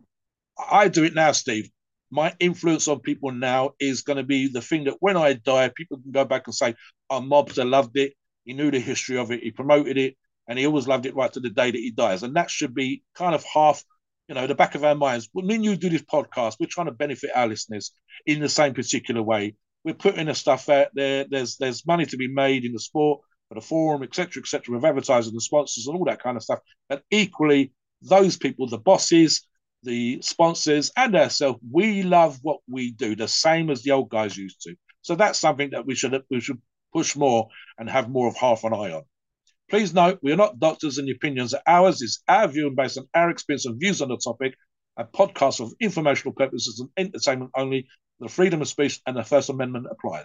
I 0.59 0.89
do 0.89 1.05
it 1.05 1.15
now, 1.15 1.33
Steve. 1.33 1.71
My 2.11 2.35
influence 2.39 2.89
on 2.89 3.01
people 3.01 3.33
now 3.33 3.71
is 3.81 4.03
going 4.03 4.17
to 4.17 4.23
be 4.23 4.49
the 4.49 4.61
thing 4.63 4.85
that 4.85 4.97
when 5.01 5.17
I 5.17 5.35
die, 5.35 5.71
people 5.75 5.99
can 5.99 6.13
go 6.13 6.25
back 6.25 6.47
and 6.47 6.55
say, 6.55 6.75
"Our 7.11 7.21
oh, 7.21 7.25
mobster 7.25 7.69
loved 7.69 7.97
it. 7.97 8.15
He 8.45 8.53
knew 8.53 8.71
the 8.71 8.79
history 8.81 9.19
of 9.19 9.33
it. 9.33 9.43
He 9.43 9.51
promoted 9.51 9.99
it, 9.99 10.17
and 10.49 10.59
he 10.59 10.67
always 10.67 10.87
loved 10.87 11.07
it 11.07 11.17
right 11.17 11.33
to 11.33 11.41
the 11.41 11.51
day 11.51 11.71
that 11.71 11.79
he 11.79 11.91
dies." 11.91 12.23
And 12.23 12.37
that 12.37 12.51
should 12.51 12.75
be 12.75 13.03
kind 13.15 13.35
of 13.35 13.45
half, 13.45 13.83
you 14.29 14.35
know, 14.35 14.47
the 14.47 14.55
back 14.55 14.77
of 14.77 14.85
our 14.85 14.95
minds. 14.95 15.29
When 15.33 15.65
you 15.65 15.77
do 15.77 15.91
this 15.91 16.03
podcast, 16.03 16.57
we're 16.61 16.69
trying 16.71 16.87
to 16.87 16.93
benefit 16.93 17.31
our 17.35 17.49
listeners 17.49 17.93
in 18.25 18.41
the 18.41 18.49
same 18.49 18.73
particular 18.73 19.23
way. 19.23 19.57
We're 19.85 19.95
putting 19.95 20.27
the 20.27 20.35
stuff 20.35 20.69
out 20.69 20.89
there. 20.95 21.27
There's 21.29 21.57
there's 21.57 21.87
money 21.87 22.07
to 22.07 22.17
be 22.17 22.29
made 22.29 22.65
in 22.65 22.73
the 22.73 22.81
sport 22.81 23.21
for 23.49 23.55
the 23.55 23.61
forum, 23.61 24.03
etc., 24.03 24.41
etc., 24.41 24.75
with 24.75 24.85
advertising 24.85 25.33
and 25.33 25.43
sponsors 25.43 25.87
and 25.87 25.97
all 25.97 26.05
that 26.05 26.23
kind 26.23 26.37
of 26.37 26.43
stuff. 26.43 26.61
And 26.91 27.01
equally, 27.11 27.73
those 28.03 28.37
people, 28.37 28.69
the 28.69 28.79
bosses, 28.79 29.47
the 29.83 30.21
sponsors, 30.23 30.91
and 30.97 31.15
ourselves, 31.15 31.61
we 31.71 32.03
love 32.03 32.39
what 32.43 32.61
we 32.69 32.93
do, 32.93 33.15
the 33.15 33.29
same 33.29 33.71
as 33.71 33.83
the 33.83 33.93
old 33.93 34.09
guys 34.11 34.37
used 34.37 34.63
to. 34.63 34.75
So 35.03 35.15
that's 35.15 35.39
something 35.39 35.71
that 35.71 35.87
we 35.87 35.95
should 35.95 36.21
we 36.31 36.41
should 36.41 36.61
push 36.93 37.15
more 37.15 37.49
and 37.79 37.89
have 37.89 38.09
more 38.09 38.27
of 38.27 38.37
half 38.37 38.65
an 38.65 38.73
eye 38.73 38.93
on. 38.93 39.03
Please 39.69 39.93
note, 39.93 40.21
we 40.23 40.33
are 40.33 40.37
not 40.37 40.59
doctors 40.59 40.99
and 40.99 41.11
opinions. 41.11 41.53
are 41.53 41.63
Ours 41.67 42.01
is 42.01 42.23
our 42.29 42.49
view 42.49 42.69
and 42.69 42.77
based 42.77 42.99
on 42.99 43.09
our 43.15 43.31
experience 43.31 43.67
and 43.67 43.79
views 43.79 44.01
on 44.01 44.09
the 44.09 44.17
topic. 44.17 44.55
A 44.97 45.05
podcast 45.05 45.61
of 45.61 45.75
informational 45.81 46.33
purposes 46.33 46.81
and 46.81 46.89
entertainment 46.97 47.51
only. 47.55 47.87
The 48.19 48.29
freedom 48.29 48.63
of 48.63 48.69
speech 48.69 49.01
and 49.07 49.17
the 49.17 49.25
First 49.25 49.51
Amendment 49.51 49.87
applies. 49.91 50.25